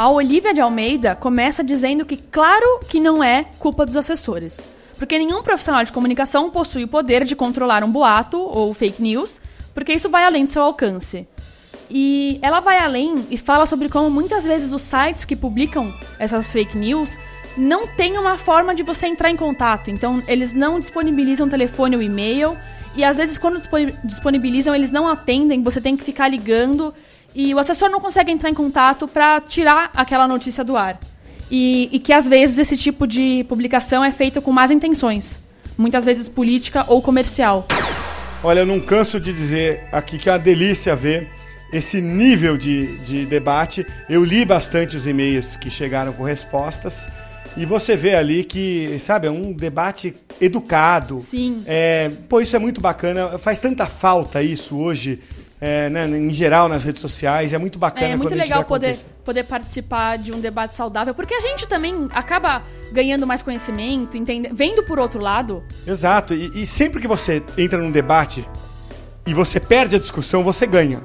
A 0.00 0.08
Olivia 0.08 0.54
de 0.54 0.62
Almeida 0.62 1.14
começa 1.14 1.62
dizendo 1.62 2.06
que, 2.06 2.16
claro 2.16 2.80
que 2.88 2.98
não 2.98 3.22
é 3.22 3.44
culpa 3.58 3.84
dos 3.84 3.98
assessores. 3.98 4.58
Porque 4.98 5.18
nenhum 5.18 5.42
profissional 5.42 5.84
de 5.84 5.92
comunicação 5.92 6.50
possui 6.50 6.84
o 6.84 6.88
poder 6.88 7.22
de 7.22 7.36
controlar 7.36 7.84
um 7.84 7.90
boato 7.90 8.38
ou 8.40 8.72
fake 8.72 9.02
news, 9.02 9.38
porque 9.74 9.92
isso 9.92 10.08
vai 10.08 10.24
além 10.24 10.44
do 10.44 10.50
seu 10.50 10.62
alcance. 10.62 11.28
E 11.90 12.38
ela 12.40 12.60
vai 12.60 12.78
além 12.78 13.14
e 13.30 13.36
fala 13.36 13.66
sobre 13.66 13.90
como 13.90 14.08
muitas 14.08 14.44
vezes 14.44 14.72
os 14.72 14.80
sites 14.80 15.26
que 15.26 15.36
publicam 15.36 15.94
essas 16.18 16.50
fake 16.50 16.78
news 16.78 17.14
não 17.54 17.86
têm 17.86 18.16
uma 18.16 18.38
forma 18.38 18.74
de 18.74 18.82
você 18.82 19.06
entrar 19.06 19.30
em 19.30 19.36
contato. 19.36 19.90
Então, 19.90 20.22
eles 20.26 20.54
não 20.54 20.80
disponibilizam 20.80 21.46
telefone 21.46 21.96
ou 21.96 22.00
e-mail. 22.00 22.56
E 22.96 23.04
às 23.04 23.18
vezes, 23.18 23.36
quando 23.36 23.58
disponi- 23.58 23.94
disponibilizam, 24.02 24.74
eles 24.74 24.90
não 24.90 25.06
atendem, 25.06 25.62
você 25.62 25.78
tem 25.78 25.94
que 25.94 26.04
ficar 26.04 26.26
ligando. 26.26 26.94
E 27.34 27.54
o 27.54 27.58
assessor 27.58 27.88
não 27.88 28.00
consegue 28.00 28.30
entrar 28.30 28.50
em 28.50 28.54
contato 28.54 29.06
para 29.06 29.40
tirar 29.40 29.90
aquela 29.94 30.26
notícia 30.26 30.64
do 30.64 30.76
ar. 30.76 30.98
E, 31.50 31.88
e 31.92 31.98
que 31.98 32.12
às 32.12 32.26
vezes 32.26 32.58
esse 32.58 32.76
tipo 32.76 33.06
de 33.06 33.44
publicação 33.48 34.04
é 34.04 34.12
feito 34.12 34.40
com 34.40 34.52
más 34.52 34.70
intenções. 34.70 35.38
Muitas 35.76 36.04
vezes 36.04 36.28
política 36.28 36.84
ou 36.88 37.00
comercial. 37.00 37.66
Olha, 38.42 38.60
eu 38.60 38.66
não 38.66 38.80
canso 38.80 39.20
de 39.20 39.32
dizer 39.32 39.84
aqui 39.92 40.18
que 40.18 40.28
é 40.28 40.32
uma 40.32 40.38
delícia 40.38 40.94
ver 40.96 41.28
esse 41.72 42.00
nível 42.00 42.56
de, 42.56 42.98
de 42.98 43.26
debate. 43.26 43.86
Eu 44.08 44.24
li 44.24 44.44
bastante 44.44 44.96
os 44.96 45.06
e-mails 45.06 45.56
que 45.56 45.70
chegaram 45.70 46.12
com 46.12 46.22
respostas. 46.22 47.08
E 47.56 47.66
você 47.66 47.96
vê 47.96 48.14
ali 48.14 48.44
que, 48.44 48.96
sabe, 48.98 49.26
é 49.26 49.30
um 49.30 49.52
debate 49.52 50.14
educado. 50.40 51.20
Sim. 51.20 51.62
É, 51.66 52.10
pô, 52.28 52.40
isso 52.40 52.54
é 52.54 52.58
muito 52.58 52.80
bacana. 52.80 53.38
Faz 53.38 53.58
tanta 53.58 53.86
falta 53.86 54.42
isso 54.42 54.76
hoje, 54.76 55.20
é, 55.60 55.90
né, 55.90 56.06
em 56.06 56.30
geral, 56.30 56.68
nas 56.68 56.82
redes 56.82 57.00
sociais. 57.00 57.52
É 57.52 57.58
muito 57.58 57.78
bacana 57.78 58.06
É 58.06 58.16
muito 58.16 58.28
a 58.28 58.36
gente 58.36 58.48
legal 58.48 58.64
poder, 58.64 58.96
poder 59.24 59.44
participar 59.44 60.16
de 60.16 60.32
um 60.32 60.40
debate 60.40 60.74
saudável, 60.74 61.14
porque 61.14 61.34
a 61.34 61.40
gente 61.40 61.68
também 61.68 62.08
acaba 62.12 62.62
ganhando 62.92 63.26
mais 63.26 63.42
conhecimento, 63.42 64.16
entende... 64.16 64.48
vendo 64.52 64.82
por 64.82 64.98
outro 64.98 65.20
lado. 65.20 65.62
Exato. 65.86 66.34
E, 66.34 66.62
e 66.62 66.66
sempre 66.66 67.00
que 67.00 67.06
você 67.06 67.42
entra 67.58 67.78
num 67.78 67.90
debate 67.90 68.48
e 69.26 69.34
você 69.34 69.60
perde 69.60 69.96
a 69.96 69.98
discussão, 69.98 70.42
você 70.42 70.66
ganha. 70.66 71.02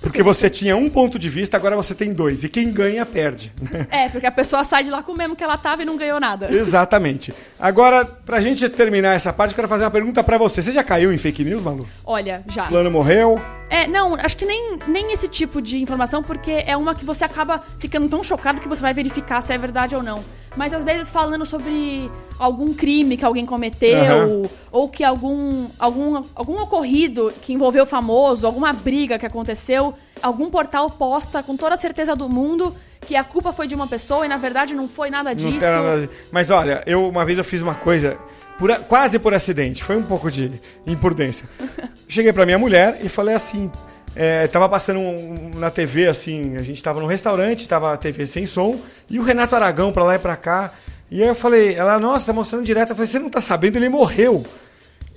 Porque 0.00 0.22
você 0.22 0.48
tinha 0.48 0.76
um 0.76 0.88
ponto 0.88 1.18
de 1.18 1.28
vista, 1.28 1.56
agora 1.56 1.76
você 1.76 1.94
tem 1.94 2.12
dois. 2.12 2.42
E 2.42 2.48
quem 2.48 2.72
ganha, 2.72 3.04
perde. 3.04 3.52
É, 3.90 4.08
porque 4.08 4.26
a 4.26 4.30
pessoa 4.30 4.62
sai 4.62 4.84
de 4.84 4.90
lá 4.90 5.02
com 5.02 5.12
o 5.12 5.16
mesmo 5.16 5.34
que 5.34 5.42
ela 5.42 5.58
tava 5.58 5.82
e 5.82 5.84
não 5.84 5.96
ganhou 5.96 6.20
nada. 6.20 6.52
Exatamente. 6.52 7.34
Agora, 7.58 8.04
pra 8.04 8.40
gente 8.40 8.68
terminar 8.68 9.14
essa 9.14 9.32
parte, 9.32 9.50
eu 9.50 9.56
quero 9.56 9.68
fazer 9.68 9.84
uma 9.84 9.90
pergunta 9.90 10.22
pra 10.22 10.38
você. 10.38 10.62
Você 10.62 10.70
já 10.70 10.84
caiu 10.84 11.12
em 11.12 11.18
fake 11.18 11.44
news, 11.44 11.62
Malu? 11.62 11.88
Olha, 12.04 12.44
já. 12.48 12.66
Plano 12.66 12.90
morreu? 12.90 13.40
É, 13.68 13.86
não, 13.86 14.14
acho 14.14 14.36
que 14.36 14.44
nem, 14.44 14.78
nem 14.86 15.12
esse 15.12 15.28
tipo 15.28 15.60
de 15.60 15.78
informação, 15.78 16.22
porque 16.22 16.62
é 16.66 16.76
uma 16.76 16.94
que 16.94 17.04
você 17.04 17.24
acaba 17.24 17.62
ficando 17.78 18.08
tão 18.08 18.22
chocado 18.22 18.60
que 18.60 18.68
você 18.68 18.82
vai 18.82 18.94
verificar 18.94 19.40
se 19.40 19.52
é 19.52 19.58
verdade 19.58 19.94
ou 19.94 20.02
não. 20.02 20.22
Mas 20.56 20.72
às 20.74 20.82
vezes 20.82 21.10
falando 21.10 21.46
sobre 21.46 22.10
algum 22.38 22.74
crime 22.74 23.16
que 23.16 23.24
alguém 23.24 23.46
cometeu, 23.46 23.98
Aham. 24.00 24.42
ou 24.72 24.88
que 24.88 25.04
algum, 25.04 25.66
algum, 25.78 26.20
algum 26.34 26.60
ocorrido 26.62 27.32
que 27.42 27.52
envolveu 27.52 27.86
famoso, 27.86 28.46
alguma 28.46 28.72
briga 28.72 29.18
que 29.18 29.24
aconteceu, 29.26 29.94
algum 30.20 30.50
portal 30.50 30.90
posta 30.90 31.42
com 31.42 31.56
toda 31.56 31.74
a 31.74 31.78
certeza 31.78 32.16
do 32.16 32.28
mundo 32.28 32.74
que 33.06 33.14
a 33.16 33.22
culpa 33.24 33.52
foi 33.52 33.66
de 33.68 33.74
uma 33.74 33.86
pessoa 33.86 34.26
e 34.26 34.28
na 34.28 34.36
verdade 34.36 34.74
não 34.74 34.88
foi 34.88 35.08
nada 35.08 35.34
disso. 35.34 35.60
nada. 35.64 36.08
Mas 36.32 36.50
olha, 36.50 36.82
eu 36.86 37.08
uma 37.08 37.24
vez 37.24 37.38
eu 37.38 37.44
fiz 37.44 37.62
uma 37.62 37.74
coisa 37.74 38.18
por 38.58 38.70
a- 38.70 38.78
quase 38.80 39.18
por 39.18 39.32
acidente, 39.32 39.82
foi 39.84 39.96
um 39.96 40.02
pouco 40.02 40.30
de 40.30 40.50
imprudência. 40.86 41.48
Cheguei 42.08 42.32
pra 42.32 42.44
minha 42.44 42.58
mulher 42.58 42.98
e 43.02 43.08
falei 43.08 43.34
assim, 43.34 43.70
é, 44.14 44.46
tava 44.48 44.68
passando 44.68 44.98
um- 45.00 45.50
na 45.56 45.70
TV 45.70 46.08
assim, 46.08 46.56
a 46.56 46.62
gente 46.62 46.82
tava 46.82 47.00
num 47.00 47.06
restaurante, 47.06 47.68
tava 47.68 47.92
a 47.92 47.96
TV 47.96 48.26
sem 48.26 48.46
som 48.46 48.80
e 49.08 49.18
o 49.18 49.22
Renato 49.22 49.54
Aragão 49.54 49.92
pra 49.92 50.04
lá 50.04 50.14
e 50.16 50.18
pra 50.18 50.36
cá. 50.36 50.72
E 51.10 51.22
aí 51.22 51.28
eu 51.28 51.34
falei, 51.34 51.74
ela, 51.74 51.98
nossa, 51.98 52.26
tá 52.26 52.32
mostrando 52.32 52.64
direto. 52.64 52.90
Eu 52.90 52.96
falei, 52.96 53.10
você 53.10 53.18
não 53.18 53.28
tá 53.30 53.40
sabendo, 53.40 53.76
ele 53.76 53.88
morreu. 53.88 54.44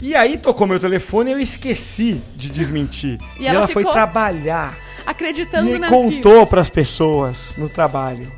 E 0.01 0.15
aí 0.15 0.37
tocou 0.37 0.65
meu 0.67 0.79
telefone 0.79 1.29
e 1.29 1.33
eu 1.33 1.39
esqueci 1.39 2.19
de 2.35 2.49
desmentir. 2.49 3.17
E 3.39 3.43
E, 3.43 3.47
ela 3.47 3.59
ela, 3.59 3.67
foi 3.67 3.83
trabalhar 3.83 4.77
Acreditando 5.05 5.69
e 5.69 5.79
contou 5.89 6.47
pras 6.47 6.69
pessoas 6.69 7.51
no 7.57 7.67
trabalho. 7.69 8.31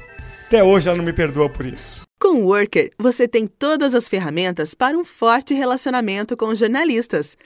Até 0.48 0.64
hoje 0.64 0.88
ela 0.88 0.98
não 0.98 1.06
me 1.06 1.14
perdoa 1.14 1.50
por 1.50 1.66
isso. 1.66 2.02
Com 2.20 2.42
o 2.42 2.46
Worker, 2.48 2.92
você 2.98 3.28
tem 3.28 3.46
todas 3.46 3.94
as 3.94 4.08
ferramentas 4.08 4.74
para 4.74 4.98
um 4.98 5.06
forte 5.06 5.54
relacionamento 5.54 6.36
com 6.36 6.54
jornalistas. 6.56 7.38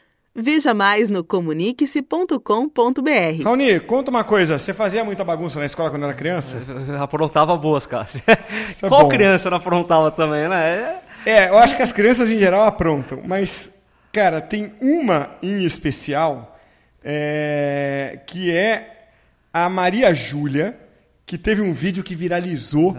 Veja 0.42 0.74
mais 0.74 1.10
no 1.10 1.22
comunique-se.com.br. 1.22 3.44
Raoni, 3.44 3.80
conta 3.82 4.10
uma 4.10 4.24
coisa. 4.24 4.58
Você 4.58 4.74
fazia 4.74 5.04
muita 5.04 5.26
bagunça 5.26 5.60
na 5.60 5.66
escola 5.66 5.90
quando 5.90 6.04
era 6.04 6.14
criança? 6.14 6.62
Aprontava 7.00 7.58
boas, 7.58 7.86
Cássio. 7.86 8.22
é 8.26 8.36
Qual 8.88 9.04
bom. 9.04 9.10
criança 9.10 9.50
não 9.50 9.58
aprontava 9.58 10.10
também, 10.12 10.48
né? 10.48 11.00
É, 11.26 11.50
eu 11.50 11.58
acho 11.58 11.76
que 11.76 11.82
as 11.82 11.92
crianças 11.92 12.30
em 12.30 12.40
geral 12.40 12.64
aprontam. 12.64 13.22
Mas, 13.26 13.70
cara, 14.14 14.40
tem 14.40 14.72
uma 14.80 15.32
em 15.44 15.66
especial 15.66 16.58
é, 17.04 18.20
que 18.26 18.56
é 18.56 19.10
a 19.54 19.68
Maria 19.68 20.14
Júlia, 20.14 20.78
que 21.26 21.38
teve 21.38 21.62
um 21.62 21.74
vídeo 21.74 22.02
que 22.02 22.16
viralizou 22.16 22.96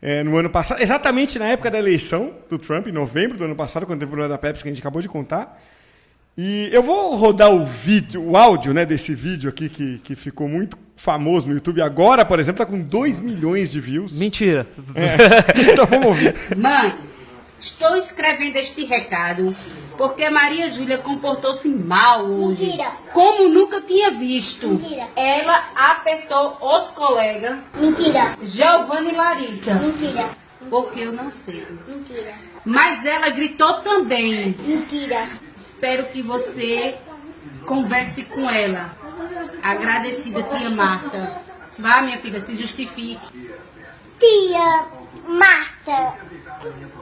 é, 0.00 0.22
no 0.22 0.36
ano 0.36 0.50
passado, 0.50 0.82
exatamente 0.82 1.38
na 1.38 1.46
época 1.46 1.70
da 1.70 1.78
eleição 1.78 2.34
do 2.50 2.58
Trump, 2.58 2.88
em 2.88 2.92
novembro 2.92 3.38
do 3.38 3.44
ano 3.44 3.56
passado, 3.56 3.86
quando 3.86 4.00
teve 4.00 4.10
o 4.10 4.12
problema 4.12 4.28
da 4.28 4.38
Pepsi, 4.38 4.62
que 4.62 4.68
a 4.68 4.72
gente 4.72 4.80
acabou 4.80 5.00
de 5.00 5.08
contar. 5.08 5.58
E 6.36 6.70
eu 6.72 6.82
vou 6.82 7.14
rodar 7.16 7.50
o 7.50 7.66
vídeo, 7.66 8.22
o 8.22 8.36
áudio 8.36 8.72
né, 8.72 8.86
desse 8.86 9.14
vídeo 9.14 9.50
aqui 9.50 9.68
que, 9.68 9.98
que 9.98 10.16
ficou 10.16 10.48
muito 10.48 10.78
famoso 10.96 11.46
no 11.46 11.52
YouTube. 11.52 11.82
Agora, 11.82 12.24
por 12.24 12.40
exemplo, 12.40 12.64
tá 12.64 12.70
com 12.70 12.80
2 12.80 13.20
milhões 13.20 13.70
de 13.70 13.80
views. 13.80 14.18
Mentira. 14.18 14.66
É. 14.94 15.62
Então 15.72 15.84
vamos 15.86 16.06
ouvir. 16.06 16.34
Mãe, 16.56 16.94
estou 17.60 17.96
escrevendo 17.96 18.56
este 18.56 18.84
recado 18.84 19.54
porque 19.98 20.24
a 20.24 20.30
Maria 20.30 20.70
Júlia 20.70 20.96
comportou-se 20.96 21.68
mal 21.68 22.24
hoje. 22.24 22.64
Mentira. 22.64 22.92
Como 23.12 23.48
nunca 23.48 23.82
tinha 23.82 24.10
visto. 24.10 24.68
Mentira. 24.68 25.08
Ela 25.14 25.70
apertou 25.74 26.56
os 26.62 26.88
colegas 26.92 27.58
Mentira. 27.78 28.38
Giovanni 28.42 29.10
e 29.10 29.16
Larissa. 29.16 29.74
Mentira. 29.74 30.30
Porque 30.70 31.00
eu 31.00 31.12
não 31.12 31.30
sei. 31.30 31.66
Mentira. 31.86 32.34
Mas 32.64 33.04
ela 33.04 33.28
gritou 33.30 33.80
também. 33.82 34.56
Mentira. 34.58 35.28
Espero 35.56 36.06
que 36.06 36.22
você 36.22 36.96
converse 37.66 38.24
com 38.24 38.48
ela. 38.48 38.96
Agradecida, 39.62 40.42
tia 40.42 40.70
Marta. 40.70 41.42
Vá, 41.78 42.02
minha 42.02 42.18
filha, 42.18 42.40
se 42.40 42.56
justifique. 42.56 43.20
Tia 44.18 44.86
Marta. 45.28 46.14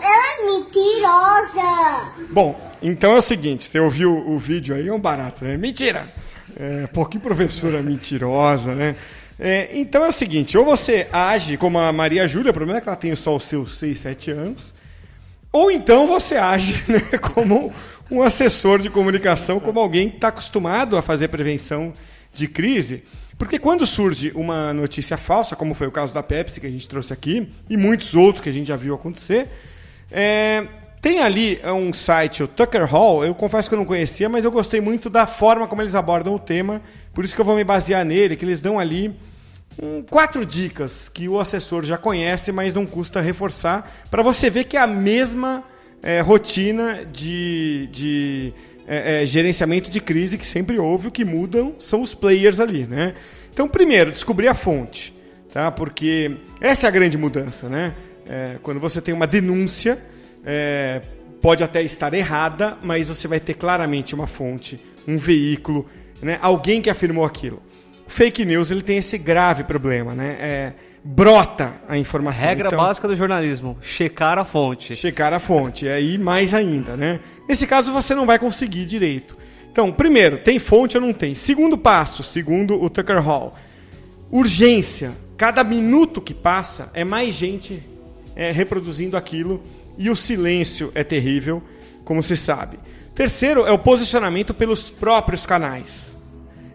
Ela 0.01 0.41
é 0.41 0.47
mentirosa. 0.47 2.13
Bom, 2.31 2.73
então 2.83 3.13
é 3.13 3.19
o 3.19 3.23
seguinte, 3.23 3.65
você 3.65 3.79
ouviu 3.79 4.17
o 4.17 4.39
vídeo 4.39 4.75
aí, 4.75 4.89
é 4.89 4.93
um 4.93 5.01
barato, 5.01 5.45
né? 5.45 5.57
Mentira! 5.57 6.13
É, 6.57 6.87
pô, 6.89 7.07
que 7.07 7.19
professora 7.19 7.83
mentirosa, 7.83 8.75
né? 8.75 8.97
É, 9.43 9.71
então 9.73 10.05
é 10.05 10.09
o 10.09 10.13
seguinte, 10.13 10.59
ou 10.59 10.67
você 10.67 11.09
age 11.11 11.57
como 11.57 11.79
a 11.79 11.91
Maria 11.91 12.29
Júlia, 12.29 12.51
o 12.51 12.55
problema 12.55 12.77
é 12.77 12.83
que 12.83 12.89
ela 12.91 12.97
tem 12.97 13.17
só 13.17 13.35
os 13.35 13.45
seus 13.45 13.79
6, 13.79 13.99
7 13.99 14.31
anos, 14.33 14.75
ou 15.51 15.71
então 15.71 16.07
você 16.07 16.37
age 16.37 16.75
né, 16.87 17.01
como 17.33 17.73
um 18.11 18.21
assessor 18.23 18.81
de 18.81 18.91
comunicação, 18.91 19.59
como 19.59 19.81
alguém 19.81 20.11
que 20.11 20.17
está 20.17 20.29
acostumado 20.29 20.95
a 20.95 21.01
fazer 21.01 21.29
prevenção 21.29 21.95
de 22.35 22.47
crise. 22.47 23.03
Porque 23.39 23.59
quando 23.59 23.87
surge 23.87 24.31
uma 24.35 24.75
notícia 24.75 25.17
falsa, 25.17 25.57
como 25.57 25.73
foi 25.73 25.87
o 25.87 25.91
caso 25.91 26.13
da 26.13 26.23
Pepsi 26.23 26.61
que 26.61 26.67
a 26.67 26.71
gente 26.71 26.87
trouxe 26.87 27.11
aqui, 27.11 27.49
e 27.71 27.79
muitos 27.79 28.13
outros 28.13 28.43
que 28.43 28.51
a 28.51 28.53
gente 28.53 28.67
já 28.67 28.77
viu 28.77 28.95
acontecer, 28.95 29.49
é, 30.11 30.67
tem 31.01 31.21
ali 31.21 31.59
um 31.65 31.95
site, 31.95 32.43
o 32.43 32.47
Tucker 32.47 32.85
Hall, 32.85 33.25
eu 33.25 33.35
confesso 33.35 33.71
que 33.71 33.75
eu 33.75 33.79
não 33.79 33.87
conhecia, 33.87 34.29
mas 34.29 34.45
eu 34.45 34.51
gostei 34.51 34.83
muito 34.83 35.09
da 35.09 35.27
forma 35.27 35.67
como 35.67 35.81
eles 35.81 35.95
abordam 35.95 36.35
o 36.35 36.39
tema, 36.39 36.83
por 37.15 37.25
isso 37.25 37.35
que 37.35 37.41
eu 37.41 37.45
vou 37.45 37.57
me 37.57 37.65
basear 37.65 38.05
nele, 38.05 38.37
que 38.37 38.45
eles 38.45 38.61
dão 38.61 38.79
ali 38.79 39.19
hum, 39.81 40.03
quatro 40.09 40.47
dicas 40.47 41.09
que 41.09 41.29
o 41.29 41.39
assessor 41.39 41.85
já 41.85 41.99
conhece, 41.99 42.53
mas 42.53 42.75
não 42.75 42.87
custa 42.87 43.21
reforçar, 43.21 43.91
para 44.11 44.23
você 44.23 44.49
ver 44.49 44.65
que 44.65 44.77
é 44.77 44.81
a 44.81 44.87
mesma 44.87 45.65
é, 46.03 46.21
rotina 46.21 47.05
de, 47.05 47.89
de 47.93 48.55
é, 48.87 49.23
é, 49.23 49.27
gerenciamento 49.27 49.91
de 49.91 50.01
crise 50.01 50.39
que 50.39 50.47
sempre 50.47 50.79
houve, 50.79 51.09
o 51.09 51.11
que 51.11 51.25
mudam 51.25 51.75
são 51.79 52.01
os 52.01 52.15
players 52.15 52.59
ali, 52.61 52.87
né? 52.87 53.15
Então, 53.53 53.69
primeiro, 53.69 54.11
descobrir 54.11 54.49
a 54.49 54.55
fonte, 54.55 55.15
tá? 55.53 55.71
Porque 55.71 56.37
essa 56.61 56.87
é 56.87 56.89
a 56.89 56.91
grande 56.91 57.19
mudança, 57.19 57.69
né? 57.69 57.95
É, 58.27 58.57
quando 58.63 58.81
você 58.81 59.01
tem 59.01 59.13
uma 59.13 59.27
denúncia, 59.27 59.99
é, 60.45 61.03
pode 61.41 61.65
até 61.65 61.83
estar 61.83 62.13
errada, 62.15 62.77
mas 62.83 63.09
você 63.09 63.27
vai 63.27 63.41
ter 63.41 63.55
claramente 63.55 64.15
uma 64.15 64.27
fonte, 64.27 64.81
um 65.07 65.17
veículo, 65.17 65.87
né? 66.23 66.39
alguém 66.41 66.81
que 66.81 66.91
afirmou 66.91 67.25
aquilo. 67.25 67.63
Fake 68.11 68.45
news 68.45 68.73
ele 68.73 68.83
tem 68.83 68.99
esse 68.99 69.17
grave 69.17 69.63
problema, 69.63 70.13
né? 70.15 70.37
É, 70.41 70.73
brota 71.05 71.75
a 71.89 71.97
informação. 71.97 72.45
Regra 72.45 72.67
Então, 72.67 72.79
básica 72.79 73.07
do 73.07 73.15
jornalismo: 73.15 73.79
checar 73.81 74.37
a 74.37 74.45
fonte. 74.45 74.97
checar 74.97 75.33
a 75.33 75.39
fonte. 75.39 75.87
E 75.87 75.89
aí, 75.89 76.19
mais 76.19 76.53
ainda, 76.53 76.97
né? 76.97 77.21
Nesse 77.49 77.69
caso, 77.69 77.93
você 77.93 78.13
não 78.13 78.27
vai 78.27 78.37
conseguir 78.37 78.85
direito. 78.85 79.39
Então, 79.71 79.93
primeiro, 79.93 80.39
tem 80.39 80.59
fonte 80.59 80.97
ou 80.97 81.01
não 81.01 81.13
tem? 81.13 81.37
Segundo 81.37 81.79
passo, 81.79 82.25
segundo 82.25 82.83
o 82.83 82.91
Tucker 82.91 83.23
Hall, 83.23 83.55
urgência. 84.29 85.13
Cada 85.37 85.63
minuto 85.63 86.21
que 86.21 86.35
passa 86.35 86.91
é 86.93 87.05
mais 87.05 87.33
gente 87.33 87.81
é, 88.35 88.51
reproduzindo 88.51 89.17
aquilo 89.17 89.63
e 89.97 90.11
o 90.11 90.17
silêncio 90.17 90.91
é 90.97 91.05
terrível, 91.05 91.63
como 92.05 92.25
se 92.25 92.37
sabe. 92.37 92.77
Terceiro 93.15 93.65
é 93.67 93.71
o 93.71 93.79
posicionamento 93.79 94.53
pelos 94.53 94.91
próprios 94.91 95.47
canais. 95.47 96.10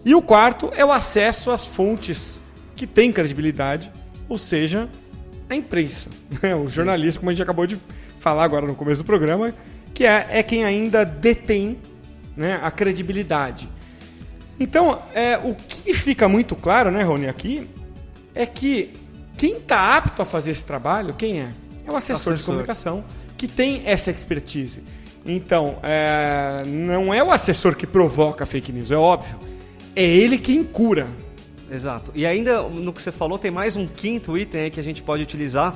E 0.06 0.14
o 0.14 0.22
quarto 0.22 0.72
é 0.76 0.86
o 0.86 0.92
acesso 0.92 1.50
às 1.50 1.66
fontes 1.66 2.40
que 2.76 2.86
têm 2.86 3.12
credibilidade, 3.12 3.92
ou 4.30 4.38
seja, 4.38 4.88
a 5.50 5.56
imprensa. 5.56 6.10
né? 6.42 6.56
O 6.56 6.68
jornalista, 6.68 7.20
como 7.20 7.32
a 7.32 7.34
gente 7.34 7.42
acabou 7.42 7.66
de 7.66 7.80
falar 8.20 8.44
agora 8.44 8.68
no 8.68 8.76
começo 8.76 9.02
do 9.02 9.06
programa, 9.06 9.54
que 9.94 10.06
é, 10.06 10.28
é 10.30 10.44
quem 10.44 10.64
ainda 10.64 11.04
detém 11.04 11.80
né, 12.38 12.60
a 12.62 12.70
credibilidade. 12.70 13.68
Então, 14.60 15.02
é, 15.14 15.38
o 15.38 15.56
que 15.56 15.94
fica 15.94 16.30
muito 16.30 16.56
claro, 16.56 16.92
né, 16.92 17.02
Rony, 17.02 17.28
aqui, 17.28 17.68
é 18.34 18.46
que 18.46 18.94
quem 19.38 19.58
está 19.58 19.96
apto 19.96 20.22
a 20.22 20.26
fazer 20.26 20.52
esse 20.52 20.64
trabalho, 20.64 21.14
quem 21.14 21.42
é? 21.42 21.50
É 21.86 21.92
o 21.92 21.96
assessor, 21.96 22.24
de 22.24 22.34
Assessor. 22.36 22.46
comunicação 22.46 23.04
que 23.38 23.48
tem 23.48 23.82
essa 23.86 24.12
expertise. 24.12 24.84
Então, 25.26 25.78
é, 25.84 26.64
não 26.66 27.14
é 27.14 27.24
o 27.24 27.32
assessor 27.32 27.76
que 27.76 27.88
provoca 27.88 28.46
fake 28.46 28.72
news, 28.72 28.92
é 28.92 28.96
óbvio. 28.96 29.38
É 29.96 30.04
ele 30.04 30.38
quem 30.38 30.64
cura. 30.64 31.08
Exato. 31.72 32.12
E 32.14 32.26
ainda 32.26 32.62
no 32.64 32.94
que 32.94 33.02
você 33.02 33.12
falou, 33.12 33.38
tem 33.38 33.50
mais 33.52 33.76
um 33.76 33.88
quinto 33.88 34.38
item 34.38 34.62
aí 34.62 34.70
que 34.72 34.80
a 34.80 34.84
gente 34.84 35.02
pode 35.02 35.24
utilizar, 35.24 35.74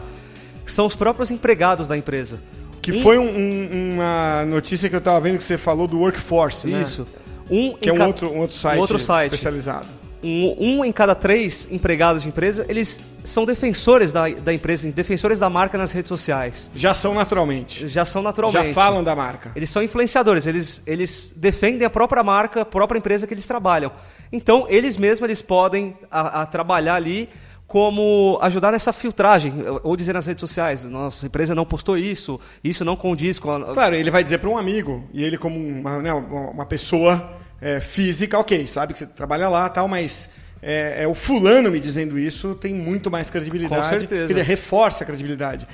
que 0.65 0.71
são 0.71 0.86
os 0.86 0.95
próprios 0.95 1.32
empregados 1.32 1.88
da 1.88 1.97
empresa. 1.97 2.39
Que 2.82 2.91
Um- 2.91 3.01
foi 3.01 3.17
um- 3.17 3.27
um- 3.29 3.93
uma 3.95 4.45
notícia 4.45 4.89
que 4.89 4.95
eu 4.95 5.01
tava 5.01 5.19
vendo 5.19 5.38
que 5.38 5.43
você 5.43 5.58
falou 5.58 5.88
do 5.88 5.99
Workforce, 5.99 6.67
né? 6.67 6.82
Isso. 6.82 7.08
Um 7.49 7.73
Que 7.73 7.89
em 7.89 7.91
é 7.91 7.93
um 7.93 7.97
ca- 7.97 8.08
outro, 8.08 8.32
um 8.32 8.39
outro 8.39 8.55
site, 8.58 8.77
um 8.77 8.82
outro 8.82 8.99
site. 8.99 9.34
especializado. 9.34 9.88
Um, 10.23 10.55
um 10.60 10.86
em 10.86 10.91
cada 10.91 11.15
três 11.15 11.67
empregados 11.71 12.21
de 12.23 12.27
empresa, 12.29 12.65
eles 12.69 13.01
são 13.29 13.45
defensores 13.45 14.11
da, 14.11 14.27
da 14.29 14.53
empresa, 14.53 14.91
defensores 14.91 15.39
da 15.39 15.49
marca 15.49 15.77
nas 15.77 15.91
redes 15.91 16.09
sociais. 16.09 16.69
Já 16.75 16.93
são 16.93 17.13
naturalmente. 17.13 17.87
Já 17.87 18.05
são 18.05 18.21
naturalmente. 18.21 18.67
Já 18.67 18.73
falam 18.73 19.03
da 19.03 19.15
marca. 19.15 19.51
Eles 19.55 19.69
são 19.69 19.81
influenciadores, 19.81 20.47
eles, 20.47 20.81
eles 20.85 21.33
defendem 21.35 21.85
a 21.85 21.89
própria 21.89 22.23
marca, 22.23 22.61
a 22.61 22.65
própria 22.65 22.97
empresa 22.97 23.27
que 23.27 23.33
eles 23.33 23.45
trabalham. 23.45 23.91
Então, 24.31 24.65
eles 24.69 24.97
mesmos 24.97 25.27
eles 25.27 25.41
podem 25.41 25.95
a, 26.09 26.41
a 26.41 26.45
trabalhar 26.45 26.95
ali 26.95 27.29
como 27.69 28.39
ajudar 28.41 28.71
nessa 28.71 28.91
filtragem, 28.91 29.53
ou 29.83 29.95
dizer 29.95 30.13
nas 30.13 30.25
redes 30.25 30.41
sociais, 30.41 30.85
nossa 30.85 31.27
empresa 31.27 31.53
não 31.53 31.63
postou 31.63 31.95
isso, 31.95 32.39
isso 32.63 32.83
não 32.83 32.95
condiz 32.95 33.37
com 33.37 33.51
a... 33.51 33.73
Claro, 33.75 33.93
ele 33.93 34.09
vai 34.09 34.23
dizer 34.23 34.39
para 34.39 34.49
um 34.49 34.57
amigo, 34.57 35.07
e 35.13 35.23
ele 35.23 35.37
como 35.37 35.59
uma, 35.59 36.01
né, 36.01 36.11
uma 36.11 36.65
pessoa 36.65 37.31
é, 37.61 37.79
física, 37.79 38.39
ok, 38.39 38.65
sabe 38.65 38.93
que 38.93 38.99
você 38.99 39.05
trabalha 39.05 39.47
lá 39.47 39.69
tal, 39.69 39.87
mas 39.87 40.27
é, 40.62 41.04
é 41.04 41.08
o 41.08 41.13
fulano 41.13 41.72
me 41.72 41.80
dizendo 41.80 42.17
isso 42.19 42.56
tem 42.56 42.74
muito 42.74 43.10
mais 43.10 43.30
credibilidade. 43.30 43.82
Com 43.82 43.89
certeza. 43.89 44.28
Quer 44.28 44.34
dizer, 44.34 44.43
reforça 44.43 45.04
a 45.04 45.08
credibilidade. 45.08 45.67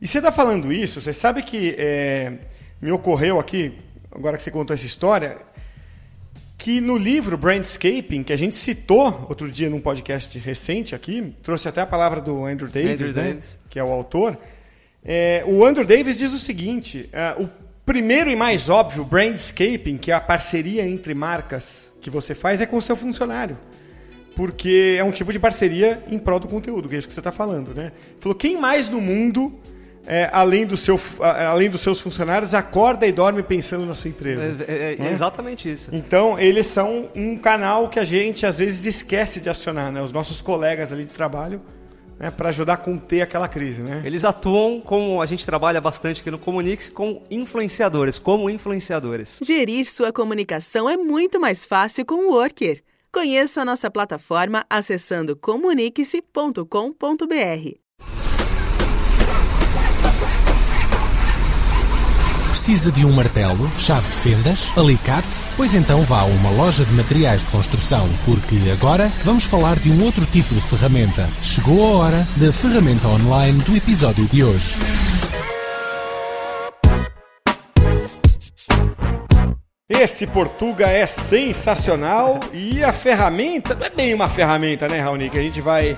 E 0.00 0.06
você 0.06 0.18
está 0.18 0.32
falando 0.32 0.72
isso, 0.72 1.00
você 1.00 1.12
sabe 1.12 1.42
que 1.42 1.74
é, 1.78 2.32
me 2.80 2.90
ocorreu 2.90 3.38
aqui, 3.38 3.72
agora 4.10 4.36
que 4.36 4.42
você 4.42 4.50
contou 4.50 4.74
essa 4.74 4.86
história, 4.86 5.38
que 6.58 6.80
no 6.80 6.96
livro 6.96 7.36
Brandscaping, 7.36 8.22
que 8.22 8.32
a 8.32 8.36
gente 8.36 8.54
citou 8.54 9.26
outro 9.28 9.50
dia 9.50 9.70
num 9.70 9.80
podcast 9.80 10.38
recente 10.38 10.94
aqui, 10.94 11.34
trouxe 11.42 11.68
até 11.68 11.80
a 11.80 11.86
palavra 11.86 12.20
do 12.20 12.44
Andrew 12.44 12.68
Davis, 12.68 13.10
Andrew 13.10 13.12
né, 13.12 13.32
Davis. 13.34 13.58
que 13.68 13.78
é 13.78 13.84
o 13.84 13.90
autor, 13.90 14.38
é, 15.04 15.44
o 15.46 15.64
Andrew 15.64 15.84
Davis 15.84 16.18
diz 16.18 16.32
o 16.32 16.38
seguinte: 16.38 17.08
é, 17.12 17.34
o 17.38 17.48
primeiro 17.84 18.30
e 18.30 18.36
mais 18.36 18.68
óbvio 18.68 19.04
brandscaping, 19.04 19.98
que 19.98 20.10
é 20.10 20.14
a 20.14 20.20
parceria 20.20 20.86
entre 20.86 21.14
marcas 21.14 21.92
que 22.00 22.08
você 22.08 22.34
faz, 22.34 22.62
é 22.62 22.66
com 22.66 22.78
o 22.78 22.82
seu 22.82 22.96
funcionário. 22.96 23.58
Porque 24.36 24.96
é 24.98 25.04
um 25.04 25.12
tipo 25.12 25.32
de 25.32 25.38
parceria 25.38 26.02
em 26.08 26.18
prol 26.18 26.40
do 26.40 26.48
conteúdo, 26.48 26.88
que 26.88 26.94
é 26.96 26.98
isso 26.98 27.06
que 27.08 27.14
você 27.14 27.20
está 27.20 27.30
falando, 27.32 27.72
né? 27.74 27.92
Falou, 28.18 28.34
quem 28.34 28.56
mais 28.58 28.90
no 28.90 29.00
mundo, 29.00 29.52
é, 30.06 30.28
além, 30.32 30.66
do 30.66 30.76
seu, 30.76 30.98
além 31.20 31.70
dos 31.70 31.80
seus 31.80 32.00
funcionários, 32.00 32.52
acorda 32.52 33.06
e 33.06 33.12
dorme 33.12 33.42
pensando 33.44 33.86
na 33.86 33.94
sua 33.94 34.10
empresa? 34.10 34.56
É, 34.66 34.72
é- 34.72 34.92
é 34.94 34.96
Né? 34.98 35.12
exatamente 35.12 35.70
isso. 35.70 35.88
Então, 35.92 36.38
eles 36.38 36.66
são 36.66 37.08
um 37.14 37.36
canal 37.38 37.88
que 37.88 37.98
a 38.00 38.04
gente 38.04 38.44
às 38.44 38.58
vezes 38.58 38.84
esquece 38.86 39.40
de 39.40 39.48
acionar, 39.48 39.92
né? 39.92 40.02
Os 40.02 40.10
nossos 40.12 40.42
colegas 40.42 40.92
ali 40.92 41.04
de 41.04 41.10
trabalho, 41.12 41.62
né? 42.18 42.30
para 42.30 42.48
ajudar 42.48 42.72
a 42.74 42.76
conter 42.76 43.22
aquela 43.22 43.46
crise, 43.46 43.82
né? 43.82 44.02
Eles 44.04 44.24
atuam 44.24 44.80
como 44.80 45.22
a 45.22 45.26
gente 45.26 45.46
trabalha 45.46 45.80
bastante 45.80 46.20
aqui 46.20 46.30
no 46.30 46.38
Comunix, 46.40 46.90
com 46.90 47.22
influenciadores, 47.30 48.18
como 48.18 48.50
influenciadores. 48.50 49.38
Gerir 49.42 49.86
sua 49.88 50.12
comunicação 50.12 50.90
é 50.90 50.96
muito 50.96 51.38
mais 51.40 51.64
fácil 51.64 52.04
com 52.04 52.16
o 52.16 52.32
Worker. 52.34 52.82
Conheça 53.14 53.62
a 53.62 53.64
nossa 53.64 53.88
plataforma 53.88 54.66
acessando 54.68 55.36
comunique-se.com.br. 55.36 56.64
Precisa 62.48 62.90
de 62.90 63.06
um 63.06 63.12
martelo, 63.12 63.70
chave 63.78 64.04
de 64.04 64.14
fendas, 64.14 64.72
alicate? 64.76 65.28
Pois 65.56 65.74
então 65.74 66.02
vá 66.02 66.22
a 66.22 66.24
uma 66.24 66.50
loja 66.50 66.84
de 66.84 66.92
materiais 66.94 67.44
de 67.44 67.50
construção, 67.52 68.08
porque 68.24 68.56
agora 68.72 69.08
vamos 69.22 69.44
falar 69.44 69.78
de 69.78 69.92
um 69.92 70.02
outro 70.02 70.26
tipo 70.26 70.52
de 70.52 70.60
ferramenta. 70.60 71.28
Chegou 71.40 71.84
a 71.86 71.98
hora 71.98 72.28
da 72.36 72.52
ferramenta 72.52 73.06
online 73.06 73.62
do 73.62 73.76
episódio 73.76 74.26
de 74.26 74.42
hoje. 74.42 74.74
Esse 80.00 80.26
Portuga 80.26 80.86
é 80.86 81.06
sensacional 81.06 82.40
e 82.52 82.82
a 82.82 82.92
ferramenta, 82.92 83.74
não 83.74 83.86
é 83.86 83.90
bem 83.90 84.12
uma 84.12 84.28
ferramenta, 84.28 84.88
né, 84.88 84.98
Raoni, 85.00 85.30
que 85.30 85.38
a 85.38 85.42
gente 85.42 85.60
vai 85.60 85.96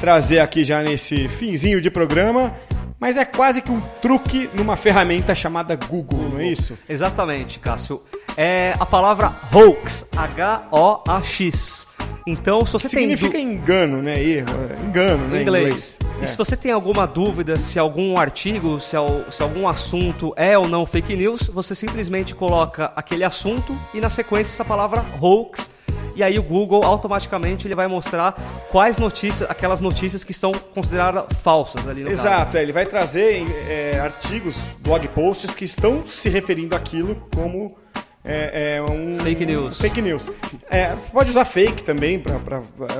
trazer 0.00 0.40
aqui 0.40 0.64
já 0.64 0.82
nesse 0.82 1.28
finzinho 1.28 1.80
de 1.80 1.90
programa, 1.90 2.52
mas 2.98 3.16
é 3.16 3.24
quase 3.24 3.60
que 3.60 3.70
um 3.70 3.80
truque 4.00 4.48
numa 4.54 4.76
ferramenta 4.76 5.34
chamada 5.34 5.76
Google, 5.76 6.28
não 6.30 6.40
é 6.40 6.46
isso? 6.46 6.76
Exatamente, 6.88 7.58
Cássio. 7.58 8.02
É 8.36 8.74
a 8.80 8.86
palavra 8.86 9.32
hoax, 9.52 10.06
H-O-A-X. 10.16 11.86
Então, 12.26 12.64
se 12.64 12.72
você 12.72 12.88
Significa 12.88 13.32
tem... 13.32 13.44
engano, 13.52 14.02
né? 14.02 14.20
Erro, 14.20 14.46
é, 14.70 14.86
engano, 14.86 15.28
né? 15.28 15.36
em 15.36 15.40
em 15.40 15.42
inglês. 15.42 15.98
E 16.20 16.24
É. 16.24 16.26
se 16.26 16.36
você 16.36 16.56
tem 16.56 16.72
alguma 16.72 17.06
dúvida 17.06 17.56
se 17.58 17.78
algum 17.78 18.16
artigo, 18.18 18.78
se, 18.80 18.96
al- 18.96 19.24
se 19.30 19.42
algum 19.42 19.68
assunto 19.68 20.32
é 20.36 20.56
ou 20.56 20.68
não 20.68 20.86
fake 20.86 21.14
news, 21.16 21.48
você 21.48 21.74
simplesmente 21.74 22.34
coloca 22.34 22.92
aquele 22.96 23.24
assunto 23.24 23.78
e 23.92 24.00
na 24.00 24.08
sequência 24.08 24.52
essa 24.52 24.64
palavra 24.64 25.04
hoax. 25.20 25.70
E 26.16 26.22
aí 26.22 26.38
o 26.38 26.42
Google 26.44 26.84
automaticamente 26.84 27.66
ele 27.66 27.74
vai 27.74 27.88
mostrar 27.88 28.40
quais 28.70 28.98
notícias, 28.98 29.50
aquelas 29.50 29.80
notícias 29.80 30.22
que 30.22 30.32
são 30.32 30.52
consideradas 30.52 31.24
falsas 31.42 31.88
ali 31.88 32.04
no. 32.04 32.10
Exato, 32.10 32.56
é, 32.56 32.62
ele 32.62 32.72
vai 32.72 32.86
trazer 32.86 33.44
é, 33.68 33.98
artigos, 33.98 34.54
blog 34.78 35.08
posts 35.08 35.56
que 35.56 35.64
estão 35.64 36.06
se 36.06 36.28
referindo 36.28 36.76
àquilo 36.76 37.16
como 37.34 37.76
é, 38.24 38.76
é, 38.76 38.82
um 38.82 39.18
Fake 39.18 39.44
news. 39.44 39.78
Fake 39.80 40.00
news. 40.02 40.22
É, 40.70 40.94
pode 41.12 41.30
usar 41.30 41.44
fake 41.44 41.82
também 41.84 42.18
pra- 42.18 42.40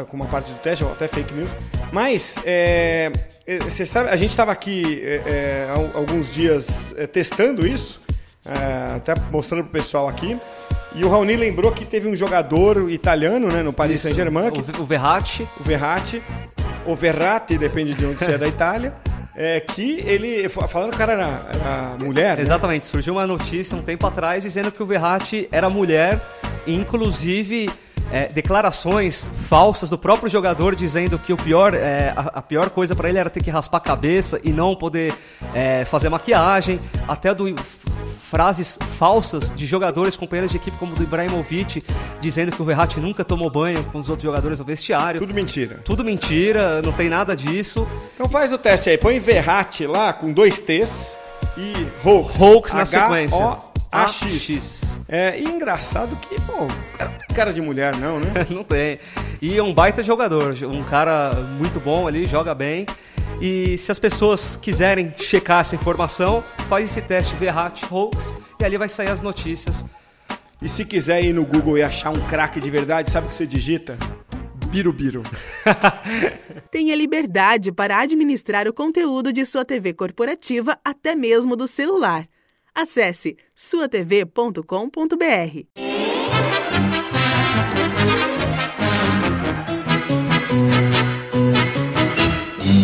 como 0.08 0.22
uma 0.22 0.30
parte 0.30 0.52
do 0.52 0.58
teste, 0.58 0.84
ou 0.84 0.92
até 0.92 1.08
fake 1.08 1.32
news. 1.32 1.50
Mas 1.92 2.36
é, 2.44 3.10
é, 3.46 3.58
você 3.58 3.86
sabe, 3.86 4.10
a 4.10 4.16
gente 4.16 4.30
estava 4.30 4.52
aqui 4.52 5.00
é, 5.02 5.22
é, 5.26 5.68
alguns 5.94 6.30
dias 6.30 6.94
testando 7.12 7.66
isso, 7.66 8.02
até 8.96 9.14
mostrando 9.30 9.64
pro 9.64 9.72
pessoal 9.72 10.08
aqui. 10.08 10.36
E 10.94 11.04
o 11.04 11.08
Raoni 11.08 11.34
lembrou 11.36 11.72
que 11.72 11.84
teve 11.84 12.06
um 12.06 12.14
jogador 12.14 12.88
italiano, 12.90 13.48
né, 13.48 13.62
no 13.62 13.72
Paris. 13.72 14.02
Saint-Germain, 14.02 14.50
que 14.50 14.60
O, 14.78 14.82
o 14.82 14.86
Verratti. 14.86 15.48
o 15.58 15.64
Verratti, 15.64 16.22
o 16.86 16.94
Verratti, 16.94 17.58
depende 17.58 17.94
de 17.94 18.04
onde 18.06 18.16
você 18.18 18.32
é 18.32 18.38
da 18.38 18.46
Itália, 18.48 18.92
é 19.36 19.60
que 19.60 20.00
ele, 20.06 20.48
falando 20.48 20.90
que 20.90 20.96
o 20.96 20.98
cara 20.98 21.12
era, 21.12 21.46
era 21.52 21.96
mulher, 22.04 22.36
né? 22.36 22.42
Exatamente, 22.42 22.86
surgiu 22.86 23.14
uma 23.14 23.26
notícia 23.26 23.76
um 23.76 23.82
tempo 23.82 24.06
atrás 24.06 24.42
dizendo 24.42 24.70
que 24.70 24.82
o 24.82 24.86
Verratti 24.86 25.48
era 25.50 25.68
mulher, 25.68 26.20
e 26.66 26.74
inclusive 26.74 27.68
é, 28.10 28.28
declarações 28.28 29.30
falsas 29.48 29.90
do 29.90 29.98
próprio 29.98 30.30
jogador 30.30 30.74
dizendo 30.74 31.18
que 31.18 31.32
o 31.32 31.36
pior, 31.36 31.74
é, 31.74 32.12
a, 32.16 32.38
a 32.38 32.42
pior 32.42 32.70
coisa 32.70 32.94
para 32.94 33.08
ele 33.08 33.18
era 33.18 33.28
ter 33.28 33.42
que 33.42 33.50
raspar 33.50 33.78
a 33.78 33.80
cabeça 33.80 34.40
e 34.44 34.52
não 34.52 34.76
poder 34.76 35.12
é, 35.52 35.84
fazer 35.84 36.08
maquiagem, 36.08 36.80
até 37.08 37.34
do 37.34 37.48
frases 38.34 38.76
falsas 38.98 39.54
de 39.54 39.64
jogadores, 39.64 40.16
companheiros 40.16 40.50
de 40.50 40.56
equipe 40.56 40.76
como 40.76 40.92
o 40.92 40.96
do 40.96 41.04
Ibrahimovic, 41.04 41.84
dizendo 42.20 42.50
que 42.50 42.60
o 42.60 42.64
Verratti 42.64 42.98
nunca 42.98 43.24
tomou 43.24 43.48
banho 43.48 43.84
com 43.84 43.98
os 44.00 44.10
outros 44.10 44.24
jogadores 44.24 44.58
no 44.58 44.64
vestiário. 44.64 45.20
Tudo 45.20 45.32
mentira. 45.32 45.80
Tudo 45.84 46.04
mentira, 46.04 46.82
não 46.82 46.90
tem 46.90 47.08
nada 47.08 47.36
disso. 47.36 47.86
Então 48.12 48.28
faz 48.28 48.52
o 48.52 48.58
teste 48.58 48.90
aí, 48.90 48.98
põe 48.98 49.20
Verratti 49.20 49.86
lá 49.86 50.12
com 50.12 50.32
dois 50.32 50.58
T's 50.58 51.16
e 51.56 51.72
hoax. 52.04 52.40
Hoax 52.40 52.74
na 52.74 52.84
sequência. 52.84 53.73
H-O-A-X. 53.94 54.98
É, 55.08 55.38
e 55.38 55.44
engraçado 55.44 56.16
que, 56.16 56.40
pô, 56.42 56.64
o 56.64 56.98
cara 56.98 57.10
não 57.10 57.18
tem 57.18 57.36
cara 57.36 57.52
de 57.52 57.60
mulher 57.60 57.96
não, 57.96 58.18
né? 58.18 58.46
não 58.50 58.64
tem. 58.64 58.98
E 59.40 59.56
é 59.56 59.62
um 59.62 59.72
baita 59.72 60.02
jogador, 60.02 60.56
um 60.64 60.82
cara 60.84 61.32
muito 61.58 61.78
bom 61.78 62.06
ali, 62.06 62.24
joga 62.24 62.54
bem. 62.54 62.86
E 63.40 63.76
se 63.78 63.92
as 63.92 63.98
pessoas 63.98 64.56
quiserem 64.56 65.12
checar 65.18 65.60
essa 65.60 65.74
informação, 65.74 66.42
faz 66.68 66.90
esse 66.90 67.02
teste 67.02 67.34
Verratti 67.34 67.84
Hoax 67.90 68.34
e 68.60 68.64
ali 68.64 68.76
vai 68.76 68.88
sair 68.88 69.10
as 69.10 69.20
notícias. 69.20 69.84
E 70.62 70.68
se 70.68 70.84
quiser 70.84 71.22
ir 71.22 71.32
no 71.32 71.44
Google 71.44 71.76
e 71.76 71.82
achar 71.82 72.10
um 72.10 72.20
craque 72.26 72.58
de 72.58 72.70
verdade, 72.70 73.10
sabe 73.10 73.26
o 73.26 73.30
que 73.30 73.36
você 73.36 73.46
digita? 73.46 73.98
Birubiru. 74.68 75.22
Tenha 76.70 76.96
liberdade 76.96 77.70
para 77.70 78.00
administrar 78.00 78.66
o 78.66 78.72
conteúdo 78.72 79.32
de 79.32 79.44
sua 79.44 79.64
TV 79.64 79.92
corporativa 79.92 80.78
até 80.84 81.14
mesmo 81.14 81.54
do 81.54 81.68
celular. 81.68 82.26
Acesse 82.74 83.36
suatv.com.br. 83.54 84.64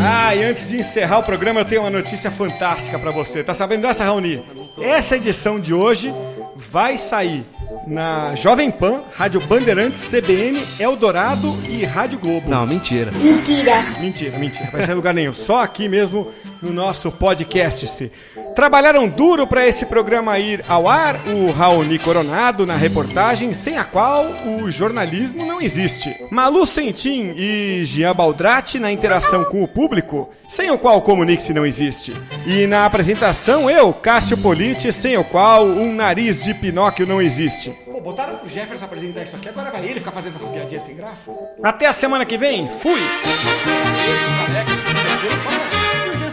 Ah, 0.03 0.35
e 0.35 0.45
antes 0.45 0.69
de 0.69 0.79
encerrar 0.79 1.19
o 1.19 1.23
programa, 1.25 1.61
eu 1.61 1.65
tenho 1.65 1.83
uma 1.83 1.91
notícia 1.91 2.31
fantástica 2.31 2.99
pra 2.99 3.11
você. 3.11 3.43
Tá 3.43 3.53
sabendo 3.53 3.83
dessa, 3.83 4.05
Raoni? 4.05 4.45
Essa 4.81 5.17
edição 5.17 5.59
de 5.59 5.75
hoje 5.75 6.15
vai 6.57 6.97
sair 6.97 7.45
na 7.87 8.35
Jovem 8.37 8.71
Pan, 8.71 9.03
Rádio 9.15 9.41
Bandeirantes, 9.41 10.05
CBN, 10.09 10.63
Eldorado 10.79 11.59
e 11.69 11.85
Rádio 11.85 12.19
Globo. 12.19 12.49
Não, 12.49 12.67
mentira. 12.67 13.11
Mentira. 13.11 13.83
Mentira, 13.99 14.39
mentira. 14.39 14.71
Vai 14.71 14.83
sair 14.83 14.93
em 14.93 14.97
lugar 14.97 15.13
nenhum. 15.13 15.33
Só 15.33 15.63
aqui 15.63 15.89
mesmo 15.89 16.31
no 16.63 16.73
nosso 16.73 17.11
podcast. 17.11 17.87
-se. 17.87 18.11
Trabalharam 18.55 19.09
duro 19.09 19.47
para 19.47 19.67
esse 19.67 19.87
programa 19.87 20.39
ir 20.39 20.65
ao 20.69 20.89
ar, 20.89 21.21
o 21.29 21.51
Raoni 21.51 21.99
Coronado 21.99 22.67
na 22.67 22.77
reportagem, 22.77 23.53
sem 23.55 23.79
a 23.79 23.85
qual 23.85 24.27
o 24.47 24.71
jornalismo 24.71 25.47
não 25.47 25.61
existe. 25.61 26.15
Malu 26.31 26.67
Sentim 26.67 27.33
e 27.37 27.83
Jean 27.85 28.15
Baldrati 28.15 28.79
na 28.79 28.91
interação 28.91 29.45
com 29.45 29.63
o 29.63 29.69
público, 29.69 30.29
sem 30.49 30.71
o 30.71 30.79
qual 30.79 30.99
o 30.99 31.03
Comunique-se 31.03 31.55
não 31.55 31.65
existe. 31.65 32.15
E 32.47 32.67
na 32.67 32.85
apresentação, 32.85 33.71
eu, 33.71 33.93
Cássio 33.93 34.37
Politi, 34.39 34.93
sem 34.93 35.17
o 35.17 35.25
qual 35.25 35.65
um 35.65 35.95
nariz 35.95 36.43
de 36.43 36.53
Pinóquio 36.53 37.07
não 37.07 37.23
existe. 37.23 37.71
Pô, 37.91 38.01
botaram 38.01 38.37
pro 38.37 38.49
Jefferson 38.49 38.85
apresentar 38.85 39.23
isso 39.23 39.37
aqui, 39.37 39.49
agora 39.49 39.71
vai 39.71 39.87
ele 39.87 40.01
ficar 40.01 40.13
fazendo 40.13 40.37
essa 40.37 40.47
piadinha 40.47 40.81
sem 40.81 40.97
graça? 40.97 41.31
Até 41.63 41.87
a 41.87 41.93
semana 41.93 42.27
que 42.27 42.37
vem, 42.37 42.69
fui! 42.81 43.01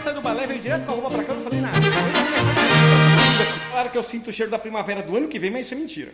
Saiu 0.08 0.14
do 0.14 0.22
balé, 0.22 0.46
veio 0.46 0.58
direto 0.58 0.86
com 0.86 0.92
a 0.92 0.94
roupa 0.94 1.10
pra 1.10 1.22
cá, 1.22 1.34
não 1.34 1.42
falei 1.42 1.60
nada. 1.60 1.78
Claro 3.70 3.90
que 3.90 3.98
eu 3.98 4.02
sinto 4.02 4.30
o 4.30 4.32
cheiro 4.32 4.50
da 4.50 4.58
primavera 4.58 5.02
do 5.02 5.14
ano 5.14 5.28
que 5.28 5.38
vem, 5.38 5.50
mas 5.50 5.66
isso 5.66 5.74
é 5.74 5.76
mentira. 5.76 6.12